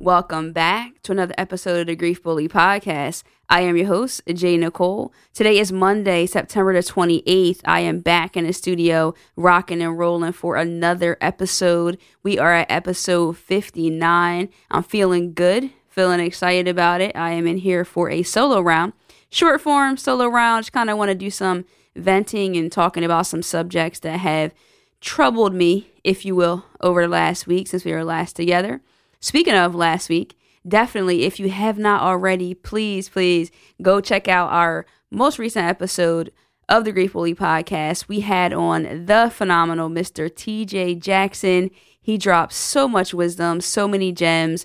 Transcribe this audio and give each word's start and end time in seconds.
Welcome 0.00 0.54
back 0.54 1.02
to 1.02 1.12
another 1.12 1.34
episode 1.36 1.80
of 1.80 1.86
the 1.88 1.94
Grief 1.94 2.22
Bully 2.22 2.48
Podcast. 2.48 3.22
I 3.50 3.60
am 3.60 3.76
your 3.76 3.88
host, 3.88 4.22
J.Nicole. 4.32 5.12
Today 5.34 5.58
is 5.58 5.72
Monday, 5.72 6.24
September 6.24 6.72
the 6.72 6.78
28th. 6.78 7.60
I 7.66 7.80
am 7.80 8.00
back 8.00 8.34
in 8.34 8.46
the 8.46 8.54
studio, 8.54 9.12
rocking 9.36 9.82
and 9.82 9.98
rolling 9.98 10.32
for 10.32 10.56
another 10.56 11.18
episode. 11.20 11.98
We 12.22 12.38
are 12.38 12.54
at 12.54 12.70
episode 12.70 13.36
59. 13.36 14.48
I'm 14.70 14.82
feeling 14.82 15.34
good, 15.34 15.68
feeling 15.90 16.20
excited 16.20 16.66
about 16.66 17.02
it. 17.02 17.14
I 17.14 17.32
am 17.32 17.46
in 17.46 17.58
here 17.58 17.84
for 17.84 18.08
a 18.08 18.22
solo 18.22 18.62
round, 18.62 18.94
short 19.28 19.60
form 19.60 19.98
solo 19.98 20.28
round. 20.28 20.62
Just 20.62 20.72
kind 20.72 20.88
of 20.88 20.96
want 20.96 21.10
to 21.10 21.14
do 21.14 21.28
some 21.28 21.66
venting 21.94 22.56
and 22.56 22.72
talking 22.72 23.04
about 23.04 23.26
some 23.26 23.42
subjects 23.42 23.98
that 23.98 24.20
have 24.20 24.54
troubled 25.02 25.52
me, 25.52 25.90
if 26.02 26.24
you 26.24 26.34
will, 26.34 26.64
over 26.80 27.02
the 27.02 27.08
last 27.08 27.46
week 27.46 27.68
since 27.68 27.84
we 27.84 27.92
were 27.92 28.02
last 28.02 28.34
together. 28.34 28.80
Speaking 29.22 29.54
of 29.54 29.74
last 29.74 30.08
week, 30.08 30.38
definitely, 30.66 31.24
if 31.24 31.38
you 31.38 31.50
have 31.50 31.78
not 31.78 32.00
already, 32.00 32.54
please, 32.54 33.10
please 33.10 33.50
go 33.82 34.00
check 34.00 34.28
out 34.28 34.50
our 34.50 34.86
most 35.10 35.38
recent 35.38 35.66
episode 35.66 36.32
of 36.70 36.84
the 36.84 36.92
Grief 36.92 37.12
Bully 37.12 37.34
podcast. 37.34 38.08
We 38.08 38.20
had 38.20 38.54
on 38.54 39.04
the 39.04 39.30
phenomenal 39.30 39.90
Mr. 39.90 40.30
TJ 40.30 41.00
Jackson. 41.00 41.70
He 42.00 42.16
dropped 42.16 42.54
so 42.54 42.88
much 42.88 43.12
wisdom, 43.12 43.60
so 43.60 43.86
many 43.86 44.10
gems. 44.10 44.64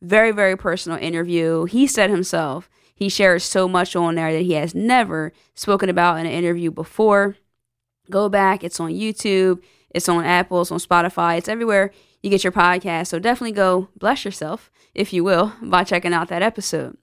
Very, 0.00 0.32
very 0.32 0.56
personal 0.56 0.96
interview. 0.96 1.64
He 1.64 1.86
said 1.86 2.08
himself, 2.08 2.70
he 2.94 3.10
shares 3.10 3.44
so 3.44 3.68
much 3.68 3.94
on 3.94 4.14
there 4.14 4.32
that 4.32 4.42
he 4.42 4.52
has 4.52 4.74
never 4.74 5.34
spoken 5.54 5.90
about 5.90 6.18
in 6.18 6.24
an 6.24 6.32
interview 6.32 6.70
before. 6.70 7.36
Go 8.10 8.30
back, 8.30 8.64
it's 8.64 8.80
on 8.80 8.92
YouTube, 8.92 9.62
it's 9.90 10.08
on 10.08 10.24
Apple, 10.24 10.62
it's 10.62 10.72
on 10.72 10.78
Spotify, 10.78 11.36
it's 11.36 11.48
everywhere 11.48 11.92
you 12.22 12.30
get 12.30 12.44
your 12.44 12.52
podcast. 12.52 13.08
So 13.08 13.18
definitely 13.18 13.52
go 13.52 13.88
bless 13.96 14.24
yourself, 14.24 14.70
if 14.94 15.12
you 15.12 15.24
will, 15.24 15.54
by 15.62 15.84
checking 15.84 16.12
out 16.12 16.28
that 16.28 16.42
episode. 16.42 16.96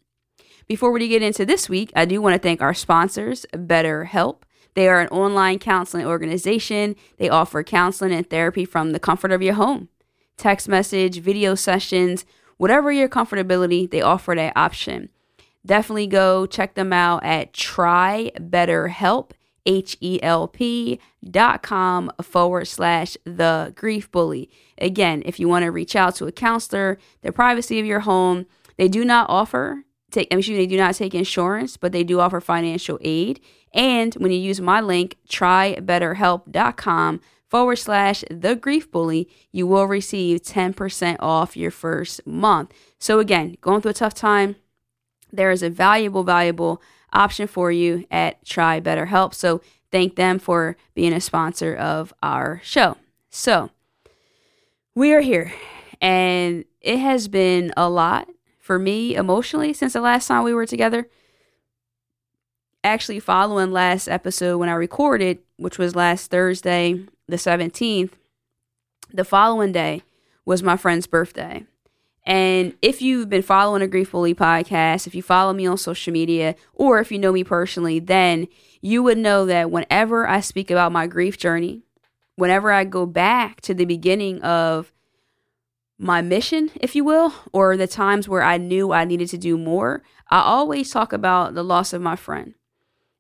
Before 0.68 0.92
we 0.92 1.08
get 1.08 1.22
into 1.22 1.46
this 1.46 1.70
week, 1.70 1.92
I 1.96 2.06
do 2.06 2.22
want 2.22 2.34
to 2.34 2.40
thank 2.40 2.62
our 2.62 2.74
sponsors, 2.74 3.46
BetterHelp. 3.54 4.42
They 4.74 4.90
are 4.90 5.00
an 5.00 5.08
online 5.08 5.60
counseling 5.60 6.06
organization. 6.06 6.96
They 7.18 7.30
offer 7.30 7.64
counseling 7.64 8.12
and 8.14 8.30
therapy 8.30 8.66
from 8.66 8.92
the 8.92 9.00
comfort 9.00 9.32
of 9.32 9.42
your 9.42 9.56
home. 9.56 9.90
Text 10.38 10.68
message, 10.68 11.20
video 11.20 11.56
sessions, 11.56 12.26
whatever 12.58 12.92
your 12.92 13.10
comfortability, 13.10 13.90
they 13.90 14.02
offer 14.02 14.36
that 14.36 14.54
option. 14.56 15.10
Definitely 15.66 16.08
go 16.08 16.46
check 16.46 16.76
them 16.76 16.94
out 16.94 17.24
at 17.24 17.54
Try 17.54 18.32
BetterHelp, 18.38 19.32
H 19.68 19.98
E 20.02 20.20
L 20.24 20.48
P 20.48 21.00
dot 21.30 21.62
com 21.62 22.12
forward 22.22 22.66
slash 22.66 23.18
the 23.26 23.74
grief 23.76 24.10
bully. 24.12 24.50
Again, 24.80 25.22
if 25.26 25.40
you 25.40 25.48
want 25.48 25.64
to 25.64 25.72
reach 25.72 25.96
out 25.96 26.16
to 26.16 26.26
a 26.26 26.32
counselor, 26.32 26.98
the 27.22 27.32
privacy 27.32 27.80
of 27.80 27.86
your 27.86 28.00
home, 28.00 28.48
they 28.78 28.88
do 28.88 29.06
not 29.06 29.30
offer 29.30 29.84
take 30.12 30.34
I'm 30.34 30.42
sure 30.42 30.56
they 30.56 30.68
do 30.68 30.78
not 30.78 30.96
take 30.96 31.14
insurance, 31.14 31.78
but 31.78 31.92
they 31.92 32.04
do 32.04 32.20
offer 32.20 32.40
financial 32.42 32.98
aid. 33.02 33.40
And 33.74 34.14
when 34.16 34.32
you 34.32 34.40
use 34.40 34.62
my 34.62 34.82
link, 34.82 35.18
trybetterhelp.com 35.30 37.22
forward 37.48 37.76
slash 37.78 38.24
the 38.30 38.56
grief 38.56 38.90
bully, 38.92 39.30
you 39.52 39.68
will 39.68 39.86
receive 39.86 40.42
10% 40.42 41.18
off 41.20 41.58
your 41.58 41.72
first 41.72 42.26
month. 42.26 42.74
So 43.00 43.20
again, 43.20 43.58
going 43.62 43.82
through 43.82 43.92
a 43.92 43.96
tough 43.96 44.14
time, 44.14 44.56
there 45.32 45.52
is 45.52 45.62
a 45.62 45.70
valuable, 45.70 46.24
valuable 46.24 46.82
option 47.14 47.48
for 47.48 47.72
you 47.72 48.06
at 48.12 48.44
Try 48.46 48.80
Better 48.80 49.06
Help. 49.06 49.34
So 49.34 49.62
thank 49.92 50.16
them 50.16 50.40
for 50.40 50.76
being 50.94 51.14
a 51.14 51.22
sponsor 51.22 51.76
of 51.76 52.14
our 52.22 52.62
show. 52.64 52.98
So 53.30 53.70
we 54.96 55.14
are 55.14 55.22
here, 55.22 55.54
and 56.02 56.66
it 56.82 56.98
has 56.98 57.28
been 57.28 57.74
a 57.78 57.90
lot 57.90 58.28
for 58.60 58.80
me 58.80 59.16
emotionally 59.16 59.74
since 59.74 59.94
the 59.94 60.02
last 60.02 60.28
time 60.28 60.44
we 60.44 60.54
were 60.54 60.66
together. 60.66 61.08
Actually, 62.84 63.20
following 63.20 63.72
last 63.72 64.08
episode 64.08 64.58
when 64.58 64.70
I 64.70 64.74
recorded, 64.74 65.40
which 65.58 65.78
was 65.78 65.96
last 65.96 66.32
Thursday, 66.32 67.06
the 67.28 67.36
17th, 67.36 68.12
the 69.14 69.26
following 69.26 69.72
day 69.72 70.04
was 70.46 70.64
my 70.64 70.78
friend's 70.78 71.08
birthday. 71.08 71.66
And 72.28 72.74
if 72.82 73.02
you've 73.02 73.30
been 73.30 73.42
following 73.42 73.82
a 73.82 73.88
Grief 73.88 74.12
Bully 74.12 74.36
podcast, 74.36 75.08
if 75.08 75.16
you 75.16 75.24
follow 75.24 75.54
me 75.54 75.66
on 75.66 75.78
social 75.78 76.12
media, 76.12 76.56
or 76.74 77.00
if 77.00 77.10
you 77.10 77.18
know 77.18 77.32
me 77.32 77.46
personally, 77.46 78.00
then 78.00 78.50
you 78.82 79.02
would 79.02 79.18
know 79.18 79.46
that 79.46 79.72
whenever 79.72 80.28
I 80.28 80.42
speak 80.42 80.70
about 80.70 80.92
my 80.92 81.08
grief 81.08 81.38
journey, 81.38 81.84
whenever 82.36 82.70
I 82.70 82.84
go 82.84 83.06
back 83.06 83.62
to 83.62 83.74
the 83.74 83.86
beginning 83.86 84.42
of 84.42 84.92
my 85.98 86.22
mission, 86.22 86.70
if 86.76 86.98
you 86.98 87.06
will, 87.06 87.34
or 87.54 87.78
the 87.78 87.88
times 87.88 88.28
where 88.28 88.44
I 88.44 88.58
knew 88.58 88.92
I 88.92 89.06
needed 89.06 89.30
to 89.30 89.38
do 89.38 89.58
more, 89.58 90.04
I 90.30 90.42
always 90.42 90.92
talk 90.92 91.14
about 91.14 91.56
the 91.56 91.64
loss 91.64 91.94
of 91.94 92.02
my 92.02 92.18
friend. 92.18 92.56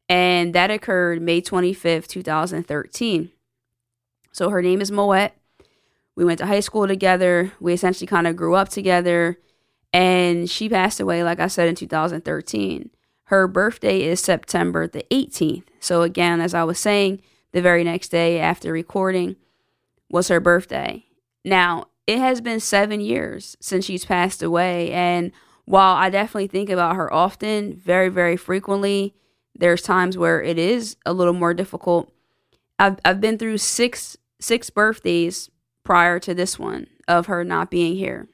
And 0.09 0.53
that 0.53 0.69
occurred 0.69 1.21
May 1.21 1.41
25th, 1.41 2.07
2013. 2.07 3.31
So 4.33 4.49
her 4.49 4.61
name 4.61 4.81
is 4.81 4.91
Moet. 4.91 5.31
We 6.17 6.25
went 6.25 6.39
to 6.39 6.47
high 6.47 6.61
school 6.61 6.87
together. 6.87 7.53
We 7.59 7.73
essentially 7.73 8.07
kind 8.07 8.25
of 8.25 8.35
grew 8.35 8.55
up 8.55 8.69
together. 8.69 9.37
And 9.93 10.49
she 10.49 10.67
passed 10.67 10.99
away, 10.99 11.23
like 11.23 11.39
I 11.39 11.45
said, 11.45 11.69
in 11.69 11.75
2013. 11.75 12.89
Her 13.25 13.47
birthday 13.47 14.01
is 14.01 14.19
September 14.19 14.87
the 14.87 15.05
18th. 15.11 15.65
So, 15.79 16.01
again, 16.01 16.41
as 16.41 16.55
I 16.55 16.63
was 16.63 16.79
saying, 16.79 17.21
the 17.51 17.61
very 17.61 17.83
next 17.83 18.09
day 18.09 18.39
after 18.39 18.71
recording 18.71 19.35
was 20.09 20.29
her 20.29 20.39
birthday. 20.39 21.05
Now, 21.45 21.85
it 22.07 22.17
has 22.17 22.41
been 22.41 22.61
seven 22.61 22.99
years 22.99 23.55
since 23.59 23.85
she's 23.85 24.03
passed 24.03 24.41
away. 24.41 24.91
And 24.91 25.31
while 25.65 25.95
I 25.97 26.09
definitely 26.09 26.47
think 26.47 26.71
about 26.71 26.95
her 26.95 27.13
often, 27.13 27.75
very, 27.75 28.09
very 28.09 28.37
frequently, 28.37 29.13
there's 29.53 29.83
times 29.83 30.17
where 30.17 30.41
it 30.41 30.57
is 30.57 30.97
a 31.05 31.13
little 31.13 31.33
more 31.33 31.53
difficult. 31.53 32.11
I've, 32.79 32.97
I've 33.05 33.21
been 33.21 33.37
through 33.37 33.59
six 33.59 34.17
six 34.39 34.69
birthdays 34.69 35.49
prior 35.87 36.19
to 36.19 36.33
this 36.33 36.59
one 36.59 36.85
of 37.07 37.27
her 37.27 37.45
not 37.45 37.71
being 37.71 37.95
here. 37.95 38.27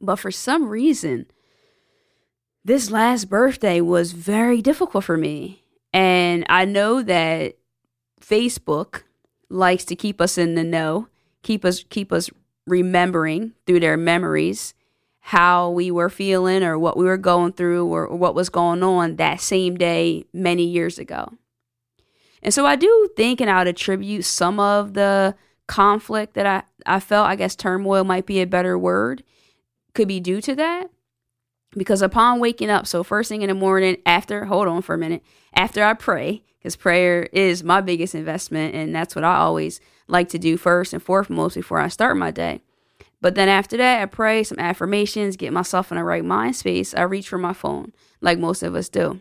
But 0.00 0.16
for 0.16 0.30
some 0.30 0.70
reason, 0.70 1.26
this 2.64 2.90
last 2.90 3.28
birthday 3.28 3.82
was 3.82 4.12
very 4.12 4.62
difficult 4.62 5.04
for 5.04 5.18
me. 5.18 5.62
And 5.92 6.46
I 6.48 6.64
know 6.64 7.02
that 7.02 7.58
Facebook 8.18 9.02
likes 9.50 9.84
to 9.84 9.94
keep 9.94 10.22
us 10.22 10.38
in 10.38 10.54
the 10.54 10.64
know, 10.64 11.08
keep 11.42 11.66
us 11.66 11.84
keep 11.90 12.10
us 12.10 12.30
remembering 12.66 13.52
through 13.66 13.80
their 13.80 13.98
memories 13.98 14.72
how 15.20 15.68
we 15.68 15.90
were 15.90 16.08
feeling 16.08 16.62
or 16.62 16.78
what 16.78 16.96
we 16.96 17.04
were 17.04 17.18
going 17.18 17.52
through 17.52 17.86
or, 17.88 18.06
or 18.06 18.16
what 18.16 18.34
was 18.34 18.48
going 18.48 18.82
on 18.82 19.16
that 19.16 19.42
same 19.42 19.76
day 19.76 20.24
many 20.32 20.64
years 20.64 20.98
ago. 20.98 21.30
And 22.42 22.54
so 22.54 22.64
I 22.64 22.76
do 22.76 23.10
think 23.18 23.42
and 23.42 23.50
I 23.50 23.58
would 23.58 23.68
attribute 23.68 24.24
some 24.24 24.58
of 24.58 24.94
the 24.94 25.34
conflict 25.66 26.34
that 26.34 26.46
I, 26.46 26.62
I 26.96 27.00
felt, 27.00 27.28
I 27.28 27.36
guess 27.36 27.56
turmoil 27.56 28.04
might 28.04 28.26
be 28.26 28.40
a 28.40 28.46
better 28.46 28.78
word, 28.78 29.22
could 29.94 30.08
be 30.08 30.20
due 30.20 30.40
to 30.42 30.54
that. 30.56 30.90
Because 31.76 32.02
upon 32.02 32.38
waking 32.38 32.70
up, 32.70 32.86
so 32.86 33.02
first 33.02 33.28
thing 33.28 33.42
in 33.42 33.48
the 33.48 33.54
morning, 33.54 33.96
after, 34.06 34.44
hold 34.44 34.68
on 34.68 34.82
for 34.82 34.94
a 34.94 34.98
minute, 34.98 35.22
after 35.54 35.82
I 35.82 35.94
pray, 35.94 36.42
because 36.58 36.76
prayer 36.76 37.28
is 37.32 37.64
my 37.64 37.80
biggest 37.80 38.14
investment, 38.14 38.74
and 38.74 38.94
that's 38.94 39.14
what 39.16 39.24
I 39.24 39.36
always 39.36 39.80
like 40.06 40.28
to 40.30 40.38
do 40.38 40.56
first 40.56 40.92
and 40.92 41.02
foremost 41.02 41.56
before 41.56 41.80
I 41.80 41.88
start 41.88 42.16
my 42.16 42.30
day. 42.30 42.62
But 43.20 43.34
then 43.34 43.48
after 43.48 43.76
that, 43.78 44.02
I 44.02 44.06
pray 44.06 44.44
some 44.44 44.58
affirmations, 44.58 45.36
get 45.36 45.52
myself 45.52 45.90
in 45.90 45.96
the 45.96 46.04
right 46.04 46.24
mind 46.24 46.56
space. 46.56 46.94
I 46.94 47.02
reach 47.02 47.28
for 47.28 47.38
my 47.38 47.54
phone, 47.54 47.92
like 48.20 48.38
most 48.38 48.62
of 48.62 48.74
us 48.74 48.88
do. 48.88 49.20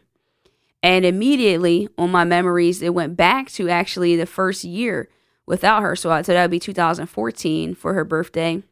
And 0.84 1.06
immediately 1.06 1.88
on 1.98 2.12
my 2.12 2.26
memories, 2.26 2.82
it 2.82 2.94
went 2.94 3.16
back 3.16 3.50
to 3.52 3.70
actually 3.70 4.18
the 4.18 4.26
first 4.26 4.66
year 4.66 5.08
without 5.46 5.82
her. 5.82 5.96
So, 5.96 6.12
I, 6.12 6.22
so 6.22 6.34
that 6.34 6.44
would 6.44 6.52
be 6.52 6.60
2014 6.60 7.76
for 7.76 7.94
her 7.94 8.04
birthday. 8.04 8.64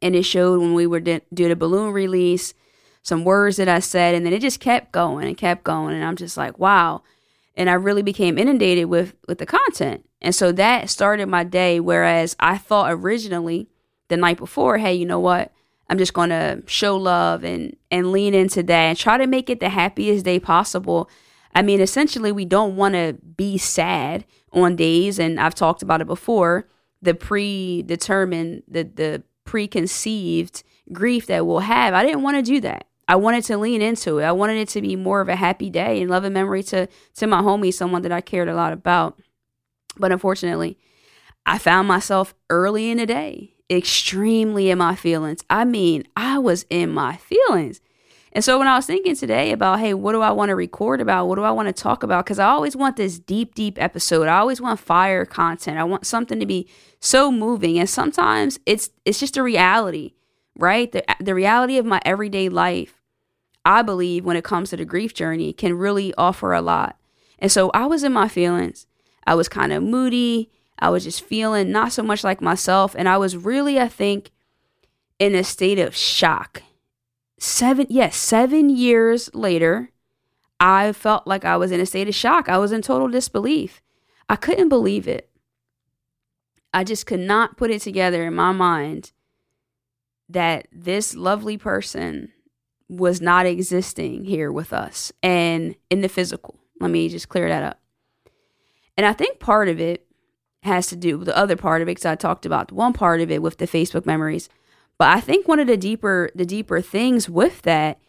And 0.00 0.14
it 0.14 0.22
showed 0.22 0.60
when 0.60 0.74
we 0.74 0.86
were 0.86 1.00
do 1.00 1.20
the 1.32 1.56
balloon 1.56 1.92
release, 1.92 2.54
some 3.02 3.24
words 3.24 3.56
that 3.56 3.68
I 3.68 3.80
said, 3.80 4.14
and 4.14 4.24
then 4.24 4.32
it 4.32 4.40
just 4.40 4.60
kept 4.60 4.92
going 4.92 5.26
and 5.26 5.36
kept 5.36 5.64
going. 5.64 5.94
And 5.94 6.04
I'm 6.04 6.16
just 6.16 6.36
like, 6.36 6.58
wow. 6.58 7.02
And 7.56 7.68
I 7.68 7.72
really 7.72 8.02
became 8.02 8.38
inundated 8.38 8.86
with 8.86 9.14
with 9.26 9.38
the 9.38 9.46
content. 9.46 10.08
And 10.20 10.34
so 10.34 10.52
that 10.52 10.90
started 10.90 11.26
my 11.26 11.42
day. 11.42 11.80
Whereas 11.80 12.36
I 12.38 12.58
thought 12.58 12.92
originally 12.92 13.68
the 14.08 14.16
night 14.16 14.38
before, 14.38 14.78
hey, 14.78 14.94
you 14.94 15.06
know 15.06 15.18
what? 15.18 15.52
I'm 15.90 15.98
just 15.98 16.14
gonna 16.14 16.62
show 16.66 16.96
love 16.96 17.42
and 17.44 17.76
and 17.90 18.12
lean 18.12 18.34
into 18.34 18.62
that 18.62 18.72
and 18.72 18.98
try 18.98 19.18
to 19.18 19.26
make 19.26 19.50
it 19.50 19.58
the 19.58 19.70
happiest 19.70 20.24
day 20.24 20.38
possible. 20.38 21.10
I 21.54 21.62
mean, 21.62 21.80
essentially, 21.80 22.32
we 22.32 22.44
don't 22.44 22.76
want 22.76 22.94
to 22.94 23.16
be 23.36 23.58
sad 23.58 24.24
on 24.52 24.76
days, 24.76 25.18
and 25.18 25.40
I've 25.40 25.54
talked 25.54 25.82
about 25.82 26.00
it 26.00 26.06
before. 26.06 26.68
The 27.02 27.14
predetermined, 27.14 28.64
the 28.68 28.82
the 28.82 29.22
preconceived 29.44 30.62
grief 30.92 31.26
that 31.26 31.46
we'll 31.46 31.60
have. 31.60 31.94
I 31.94 32.04
didn't 32.04 32.22
want 32.22 32.36
to 32.36 32.42
do 32.42 32.60
that. 32.60 32.86
I 33.06 33.16
wanted 33.16 33.44
to 33.44 33.56
lean 33.56 33.80
into 33.80 34.18
it. 34.18 34.24
I 34.24 34.32
wanted 34.32 34.58
it 34.58 34.68
to 34.70 34.82
be 34.82 34.94
more 34.94 35.20
of 35.20 35.28
a 35.28 35.36
happy 35.36 35.70
day 35.70 36.02
and 36.02 36.10
love 36.10 36.24
and 36.24 36.34
memory 36.34 36.62
to 36.64 36.88
to 37.16 37.26
my 37.26 37.40
homie, 37.40 37.72
someone 37.72 38.02
that 38.02 38.12
I 38.12 38.20
cared 38.20 38.48
a 38.48 38.54
lot 38.54 38.72
about. 38.72 39.18
But 39.96 40.12
unfortunately, 40.12 40.78
I 41.46 41.58
found 41.58 41.88
myself 41.88 42.34
early 42.50 42.90
in 42.90 42.98
the 42.98 43.06
day 43.06 43.54
extremely 43.70 44.70
in 44.70 44.78
my 44.78 44.94
feelings. 44.94 45.44
I 45.50 45.64
mean, 45.64 46.04
I 46.16 46.38
was 46.38 46.64
in 46.70 46.90
my 46.90 47.16
feelings. 47.16 47.80
And 48.32 48.44
so 48.44 48.58
when 48.58 48.68
I 48.68 48.76
was 48.76 48.86
thinking 48.86 49.16
today 49.16 49.52
about, 49.52 49.80
hey, 49.80 49.94
what 49.94 50.12
do 50.12 50.20
I 50.20 50.30
want 50.30 50.50
to 50.50 50.54
record 50.54 51.00
about? 51.00 51.26
What 51.26 51.36
do 51.36 51.42
I 51.42 51.50
want 51.50 51.68
to 51.68 51.72
talk 51.72 52.02
about? 52.02 52.24
Because 52.24 52.38
I 52.38 52.48
always 52.48 52.76
want 52.76 52.96
this 52.96 53.18
deep, 53.18 53.54
deep 53.54 53.80
episode. 53.80 54.28
I 54.28 54.38
always 54.38 54.60
want 54.60 54.80
fire 54.80 55.24
content. 55.24 55.78
I 55.78 55.84
want 55.84 56.06
something 56.06 56.38
to 56.38 56.46
be 56.46 56.68
so 57.00 57.32
moving. 57.32 57.78
And 57.78 57.88
sometimes 57.88 58.58
it's 58.66 58.90
it's 59.04 59.18
just 59.18 59.36
a 59.36 59.42
reality, 59.42 60.12
right? 60.56 60.90
The 60.92 61.04
the 61.22 61.34
reality 61.34 61.78
of 61.78 61.86
my 61.86 62.00
everyday 62.04 62.48
life, 62.48 63.00
I 63.64 63.82
believe, 63.82 64.24
when 64.24 64.36
it 64.36 64.44
comes 64.44 64.70
to 64.70 64.76
the 64.76 64.84
grief 64.84 65.14
journey, 65.14 65.52
can 65.52 65.74
really 65.74 66.12
offer 66.14 66.52
a 66.52 66.62
lot. 66.62 66.98
And 67.38 67.50
so 67.50 67.70
I 67.72 67.86
was 67.86 68.02
in 68.02 68.12
my 68.12 68.28
feelings. 68.28 68.86
I 69.26 69.34
was 69.34 69.48
kind 69.48 69.72
of 69.72 69.82
moody. 69.82 70.50
I 70.78 70.90
was 70.90 71.04
just 71.04 71.24
feeling 71.24 71.72
not 71.72 71.92
so 71.92 72.02
much 72.02 72.22
like 72.24 72.40
myself. 72.40 72.94
And 72.96 73.08
I 73.08 73.16
was 73.18 73.36
really, 73.36 73.80
I 73.80 73.88
think, 73.88 74.30
in 75.18 75.34
a 75.34 75.42
state 75.42 75.78
of 75.78 75.96
shock 75.96 76.62
seven 77.38 77.86
yes 77.88 78.16
seven 78.16 78.68
years 78.68 79.30
later 79.34 79.90
i 80.60 80.92
felt 80.92 81.26
like 81.26 81.44
i 81.44 81.56
was 81.56 81.70
in 81.70 81.80
a 81.80 81.86
state 81.86 82.08
of 82.08 82.14
shock. 82.14 82.48
I 82.48 82.58
was 82.58 82.72
in 82.72 82.82
total 82.82 83.08
disbelief. 83.08 83.80
I 84.28 84.36
couldn't 84.36 84.68
believe 84.68 85.08
it. 85.08 85.30
I 86.74 86.84
just 86.84 87.06
could 87.06 87.20
not 87.20 87.56
put 87.56 87.70
it 87.70 87.80
together 87.80 88.26
in 88.26 88.34
my 88.34 88.52
mind 88.52 89.12
that 90.28 90.68
this 90.70 91.14
lovely 91.14 91.56
person 91.56 92.32
was 92.88 93.20
not 93.20 93.46
existing 93.46 94.24
here 94.24 94.52
with 94.52 94.72
us 94.72 95.12
and 95.22 95.74
in 95.90 96.00
the 96.02 96.08
physical. 96.08 96.58
Let 96.80 96.90
me 96.90 97.08
just 97.08 97.28
clear 97.28 97.48
that 97.48 97.62
up. 97.62 97.80
And 98.96 99.06
i 99.06 99.12
think 99.12 99.38
part 99.38 99.68
of 99.68 99.80
it 99.80 100.06
has 100.64 100.88
to 100.88 100.96
do 100.96 101.18
with 101.18 101.26
the 101.26 101.36
other 101.36 101.56
part 101.56 101.80
of 101.80 101.86
it 101.86 101.92
because 101.92 102.04
i 102.04 102.14
talked 102.16 102.44
about 102.44 102.72
one 102.72 102.92
part 102.92 103.20
of 103.20 103.30
it 103.30 103.40
with 103.40 103.58
the 103.58 103.66
facebook 103.66 104.04
memories 104.04 104.48
but 104.98 105.08
I 105.08 105.20
think 105.20 105.46
one 105.46 105.60
of 105.60 105.66
the 105.66 105.76
deeper 105.76 106.30
the 106.34 106.46
deeper 106.46 106.80
things 106.80 107.28
with 107.28 107.62
that 107.62 108.00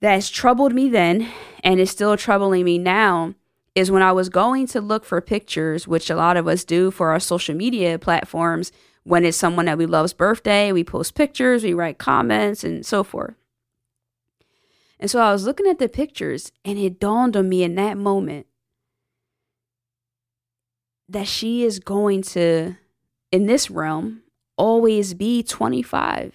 that's 0.00 0.28
troubled 0.28 0.74
me 0.74 0.88
then 0.88 1.28
and 1.64 1.80
is 1.80 1.90
still 1.90 2.16
troubling 2.16 2.64
me 2.64 2.78
now 2.78 3.34
is 3.74 3.90
when 3.90 4.02
I 4.02 4.12
was 4.12 4.28
going 4.28 4.66
to 4.68 4.80
look 4.80 5.04
for 5.04 5.20
pictures, 5.20 5.86
which 5.86 6.10
a 6.10 6.16
lot 6.16 6.36
of 6.36 6.48
us 6.48 6.64
do 6.64 6.90
for 6.90 7.10
our 7.10 7.20
social 7.20 7.54
media 7.54 7.98
platforms. 7.98 8.72
When 9.04 9.24
it's 9.24 9.38
someone 9.38 9.66
that 9.66 9.78
we 9.78 9.86
love's 9.86 10.12
birthday, 10.12 10.70
we 10.72 10.84
post 10.84 11.14
pictures, 11.14 11.64
we 11.64 11.72
write 11.72 11.96
comments, 11.96 12.62
and 12.62 12.84
so 12.84 13.02
forth. 13.02 13.34
And 15.00 15.10
so 15.10 15.20
I 15.20 15.32
was 15.32 15.46
looking 15.46 15.66
at 15.66 15.78
the 15.78 15.88
pictures, 15.88 16.52
and 16.64 16.76
it 16.76 17.00
dawned 17.00 17.36
on 17.36 17.48
me 17.48 17.62
in 17.62 17.76
that 17.76 17.96
moment 17.96 18.46
that 21.08 21.26
she 21.26 21.62
is 21.64 21.78
going 21.78 22.22
to, 22.22 22.76
in 23.32 23.46
this 23.46 23.70
realm, 23.70 24.22
always 24.58 25.14
be 25.14 25.42
25. 25.42 26.34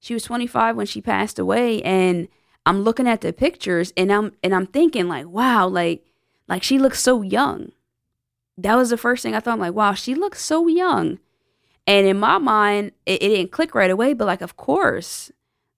She 0.00 0.14
was 0.14 0.24
25 0.24 0.76
when 0.76 0.86
she 0.86 1.00
passed 1.00 1.38
away 1.38 1.82
and 1.82 2.28
I'm 2.64 2.82
looking 2.82 3.06
at 3.06 3.20
the 3.20 3.32
pictures 3.32 3.92
and 3.96 4.12
I'm 4.12 4.32
and 4.42 4.54
I'm 4.54 4.66
thinking 4.66 5.08
like, 5.08 5.26
wow, 5.26 5.68
like 5.68 6.04
like 6.48 6.62
she 6.62 6.78
looks 6.78 7.00
so 7.00 7.22
young. 7.22 7.72
That 8.58 8.74
was 8.74 8.90
the 8.90 8.96
first 8.96 9.22
thing 9.22 9.34
I 9.34 9.40
thought. 9.40 9.54
I'm 9.54 9.60
like, 9.60 9.74
wow, 9.74 9.94
she 9.94 10.14
looks 10.14 10.44
so 10.44 10.66
young. 10.66 11.18
And 11.86 12.06
in 12.06 12.18
my 12.18 12.38
mind, 12.38 12.92
it, 13.04 13.22
it 13.22 13.28
didn't 13.28 13.52
click 13.52 13.74
right 13.74 13.90
away, 13.90 14.14
but 14.14 14.26
like 14.26 14.42
of 14.42 14.56
course, 14.56 15.30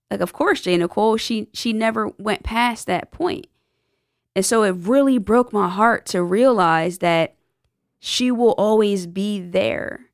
like 0.09 0.21
of 0.21 0.33
course, 0.33 0.61
J.Nicole, 0.61 1.17
she 1.17 1.49
she 1.53 1.73
never 1.73 2.07
went 2.17 2.43
past 2.43 2.87
that 2.87 3.11
point. 3.11 3.47
And 4.35 4.45
so 4.45 4.63
it 4.63 4.71
really 4.71 5.17
broke 5.17 5.51
my 5.53 5.69
heart 5.69 6.05
to 6.07 6.23
realize 6.23 6.99
that 6.99 7.35
she 7.99 8.31
will 8.31 8.53
always 8.53 9.05
be 9.05 9.39
there 9.39 10.08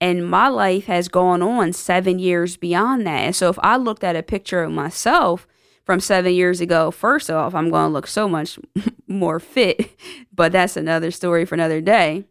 and 0.00 0.28
my 0.28 0.48
life 0.48 0.86
has 0.86 1.08
gone 1.08 1.42
on 1.42 1.72
seven 1.72 2.18
years 2.18 2.56
beyond 2.56 3.06
that. 3.06 3.20
And 3.20 3.36
so 3.36 3.50
if 3.50 3.58
I 3.62 3.76
looked 3.76 4.02
at 4.02 4.16
a 4.16 4.22
picture 4.22 4.62
of 4.62 4.72
myself 4.72 5.46
from 5.84 6.00
seven 6.00 6.32
years 6.32 6.60
ago, 6.60 6.90
first 6.90 7.30
off, 7.30 7.54
I'm 7.54 7.70
going 7.70 7.88
to 7.88 7.92
look 7.92 8.06
so 8.06 8.28
much 8.28 8.58
more 9.06 9.38
fit, 9.38 9.90
but 10.34 10.52
that's 10.52 10.76
another 10.76 11.10
story 11.10 11.44
for 11.44 11.54
another 11.54 11.80
day. 11.80 12.24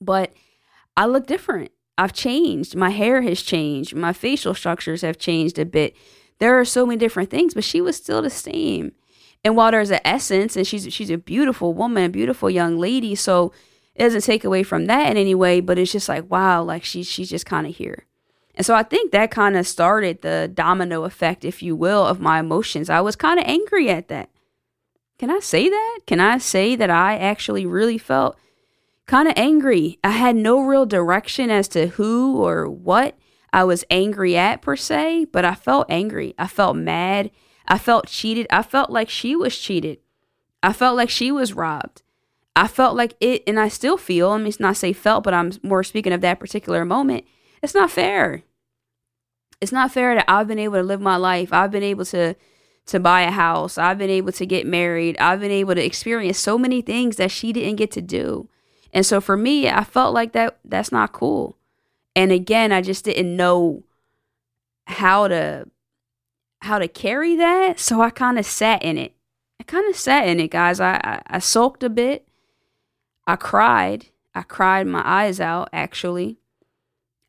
But 0.00 0.32
I 0.96 1.06
look 1.06 1.26
different. 1.26 1.70
I've 1.96 2.12
changed. 2.12 2.74
My 2.74 2.90
hair 2.90 3.22
has 3.22 3.42
changed. 3.42 3.94
My 3.94 4.12
facial 4.12 4.54
structures 4.54 5.02
have 5.02 5.18
changed 5.18 5.58
a 5.58 5.64
bit. 5.64 5.94
There 6.38 6.58
are 6.58 6.64
so 6.64 6.86
many 6.86 6.98
different 6.98 7.30
things, 7.30 7.54
but 7.54 7.64
she 7.64 7.80
was 7.80 7.96
still 7.96 8.22
the 8.22 8.30
same. 8.30 8.92
And 9.44 9.56
while 9.56 9.70
there's 9.70 9.90
an 9.90 10.00
essence, 10.04 10.56
and 10.56 10.66
she's 10.66 10.92
she's 10.92 11.10
a 11.10 11.18
beautiful 11.18 11.72
woman, 11.74 12.04
a 12.04 12.08
beautiful 12.08 12.50
young 12.50 12.78
lady, 12.78 13.14
so 13.14 13.52
it 14.00 14.04
doesn't 14.04 14.22
take 14.22 14.44
away 14.44 14.62
from 14.62 14.86
that 14.86 15.10
in 15.10 15.18
any 15.18 15.34
way, 15.34 15.60
but 15.60 15.78
it's 15.78 15.92
just 15.92 16.08
like, 16.08 16.30
wow, 16.30 16.62
like 16.62 16.84
she, 16.84 17.02
she's 17.02 17.28
just 17.28 17.44
kind 17.44 17.66
of 17.66 17.76
here. 17.76 18.06
And 18.54 18.64
so 18.64 18.74
I 18.74 18.82
think 18.82 19.12
that 19.12 19.30
kind 19.30 19.58
of 19.58 19.66
started 19.66 20.22
the 20.22 20.50
domino 20.52 21.04
effect, 21.04 21.44
if 21.44 21.62
you 21.62 21.76
will, 21.76 22.06
of 22.06 22.18
my 22.18 22.40
emotions. 22.40 22.88
I 22.88 23.02
was 23.02 23.14
kind 23.14 23.38
of 23.38 23.44
angry 23.46 23.90
at 23.90 24.08
that. 24.08 24.30
Can 25.18 25.30
I 25.30 25.40
say 25.40 25.68
that? 25.68 25.98
Can 26.06 26.18
I 26.18 26.38
say 26.38 26.76
that 26.76 26.88
I 26.88 27.18
actually 27.18 27.66
really 27.66 27.98
felt 27.98 28.38
kind 29.04 29.28
of 29.28 29.34
angry? 29.36 29.98
I 30.02 30.12
had 30.12 30.34
no 30.34 30.62
real 30.62 30.86
direction 30.86 31.50
as 31.50 31.68
to 31.68 31.88
who 31.88 32.38
or 32.42 32.70
what 32.70 33.18
I 33.52 33.64
was 33.64 33.84
angry 33.90 34.34
at 34.34 34.62
per 34.62 34.76
se, 34.76 35.26
but 35.26 35.44
I 35.44 35.54
felt 35.54 35.90
angry. 35.90 36.34
I 36.38 36.46
felt 36.46 36.74
mad. 36.74 37.30
I 37.68 37.76
felt 37.76 38.06
cheated. 38.06 38.46
I 38.48 38.62
felt 38.62 38.88
like 38.88 39.10
she 39.10 39.36
was 39.36 39.58
cheated. 39.58 39.98
I 40.62 40.72
felt 40.72 40.96
like 40.96 41.10
she 41.10 41.30
was 41.30 41.52
robbed. 41.52 42.00
I 42.56 42.66
felt 42.66 42.96
like 42.96 43.14
it, 43.20 43.42
and 43.46 43.58
I 43.58 43.68
still 43.68 43.96
feel, 43.96 44.30
I 44.30 44.38
mean, 44.38 44.48
it's 44.48 44.60
not 44.60 44.76
say 44.76 44.92
felt, 44.92 45.24
but 45.24 45.34
I'm 45.34 45.52
more 45.62 45.84
speaking 45.84 46.12
of 46.12 46.20
that 46.20 46.40
particular 46.40 46.84
moment. 46.84 47.24
It's 47.62 47.74
not 47.74 47.90
fair. 47.90 48.42
It's 49.60 49.72
not 49.72 49.92
fair 49.92 50.14
that 50.14 50.24
I've 50.28 50.48
been 50.48 50.58
able 50.58 50.76
to 50.76 50.82
live 50.82 51.00
my 51.00 51.16
life. 51.16 51.52
I've 51.52 51.70
been 51.70 51.82
able 51.82 52.04
to 52.06 52.34
to 52.86 52.98
buy 52.98 53.20
a 53.22 53.30
house. 53.30 53.78
I've 53.78 53.98
been 53.98 54.10
able 54.10 54.32
to 54.32 54.46
get 54.46 54.66
married. 54.66 55.16
I've 55.18 55.38
been 55.38 55.50
able 55.50 55.74
to 55.74 55.84
experience 55.84 56.38
so 56.38 56.58
many 56.58 56.82
things 56.82 57.16
that 57.16 57.30
she 57.30 57.52
didn't 57.52 57.76
get 57.76 57.92
to 57.92 58.02
do. 58.02 58.48
And 58.92 59.06
so 59.06 59.20
for 59.20 59.36
me, 59.36 59.68
I 59.68 59.84
felt 59.84 60.12
like 60.12 60.32
that 60.32 60.58
that's 60.64 60.90
not 60.90 61.12
cool. 61.12 61.56
And 62.16 62.32
again, 62.32 62.72
I 62.72 62.80
just 62.80 63.04
didn't 63.04 63.36
know 63.36 63.84
how 64.86 65.28
to 65.28 65.68
how 66.62 66.78
to 66.78 66.88
carry 66.88 67.36
that. 67.36 67.78
So 67.78 68.00
I 68.00 68.10
kind 68.10 68.38
of 68.38 68.46
sat 68.46 68.82
in 68.82 68.98
it. 68.98 69.14
I 69.60 69.62
kind 69.62 69.88
of 69.88 69.96
sat 69.96 70.26
in 70.26 70.40
it, 70.40 70.50
guys. 70.50 70.80
I, 70.80 70.94
I, 71.04 71.22
I 71.26 71.38
sulked 71.38 71.82
a 71.82 71.88
bit. 71.88 72.26
I 73.30 73.36
cried. 73.36 74.06
I 74.34 74.42
cried 74.42 74.88
my 74.88 75.02
eyes 75.04 75.38
out, 75.38 75.68
actually. 75.72 76.38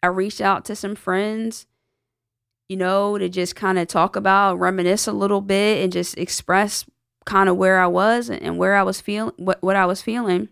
I 0.02 0.08
reached 0.08 0.42
out 0.42 0.66
to 0.66 0.76
some 0.76 0.96
friends, 0.96 1.68
you 2.68 2.76
know, 2.76 3.20
to 3.20 3.30
just 3.30 3.56
kind 3.56 3.78
of 3.78 3.88
talk 3.88 4.16
about, 4.16 4.60
reminisce 4.60 5.06
a 5.06 5.12
little 5.12 5.42
bit, 5.42 5.84
and 5.84 5.94
just 5.94 6.18
express 6.18 6.86
kind 7.28 7.50
of 7.50 7.56
where 7.56 7.80
I 7.80 7.86
was 7.86 8.32
and 8.32 8.58
where 8.58 8.76
I 8.76 8.82
was 8.82 9.00
feeling, 9.00 9.36
what, 9.38 9.62
what 9.62 9.76
I 9.76 9.86
was 9.86 10.02
feeling. 10.02 10.50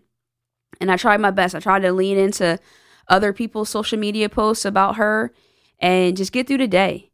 And 0.80 0.88
I 0.88 0.96
tried 0.96 1.20
my 1.20 1.32
best. 1.32 1.56
I 1.56 1.58
tried 1.58 1.80
to 1.80 1.92
lean 1.92 2.16
into 2.16 2.60
other 3.08 3.32
people's 3.32 3.70
social 3.70 3.98
media 3.98 4.28
posts 4.28 4.64
about 4.64 4.96
her 4.96 5.32
and 5.80 6.16
just 6.16 6.30
get 6.30 6.46
through 6.46 6.58
the 6.58 6.68
day. 6.68 7.10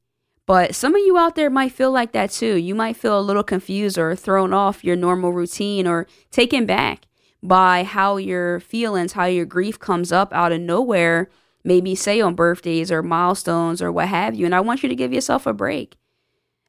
But 0.47 0.75
some 0.75 0.95
of 0.95 1.01
you 1.01 1.17
out 1.17 1.37
there 1.37 1.49
might 1.49 1.73
feel 1.73 1.91
like 1.91 2.13
that 2.13 2.33
too. 2.33 2.57
You 2.57 2.75
might 2.75 2.99
feel 2.99 3.19
a 3.19 3.23
little 3.23 3.43
confused 3.43 3.97
or 3.97 4.15
thrown 4.15 4.53
off 4.53 4.85
your 4.85 4.95
normal 4.95 5.33
routine 5.33 5.87
or 5.87 6.07
taken 6.31 6.67
back 6.67 7.07
by 7.47 7.85
how 7.85 8.17
your 8.17 8.61
feelings, 8.61 9.13
how 9.13 9.25
your 9.25 9.45
grief 9.45 9.79
comes 9.79 10.13
up 10.13 10.33
out 10.33 10.53
of 10.53 10.61
nowhere, 10.61 11.31
maybe 11.65 11.95
say 11.95 12.21
on 12.21 12.35
birthdays 12.35 12.91
or 12.91 13.03
milestones 13.03 13.83
or 13.83 13.91
what 13.91 14.09
have 14.09 14.35
you. 14.35 14.45
And 14.47 14.55
I 14.55 14.61
want 14.61 14.83
you 14.83 14.89
to 14.89 14.95
give 14.95 15.13
yourself 15.13 15.47
a 15.47 15.53
break. 15.53 15.97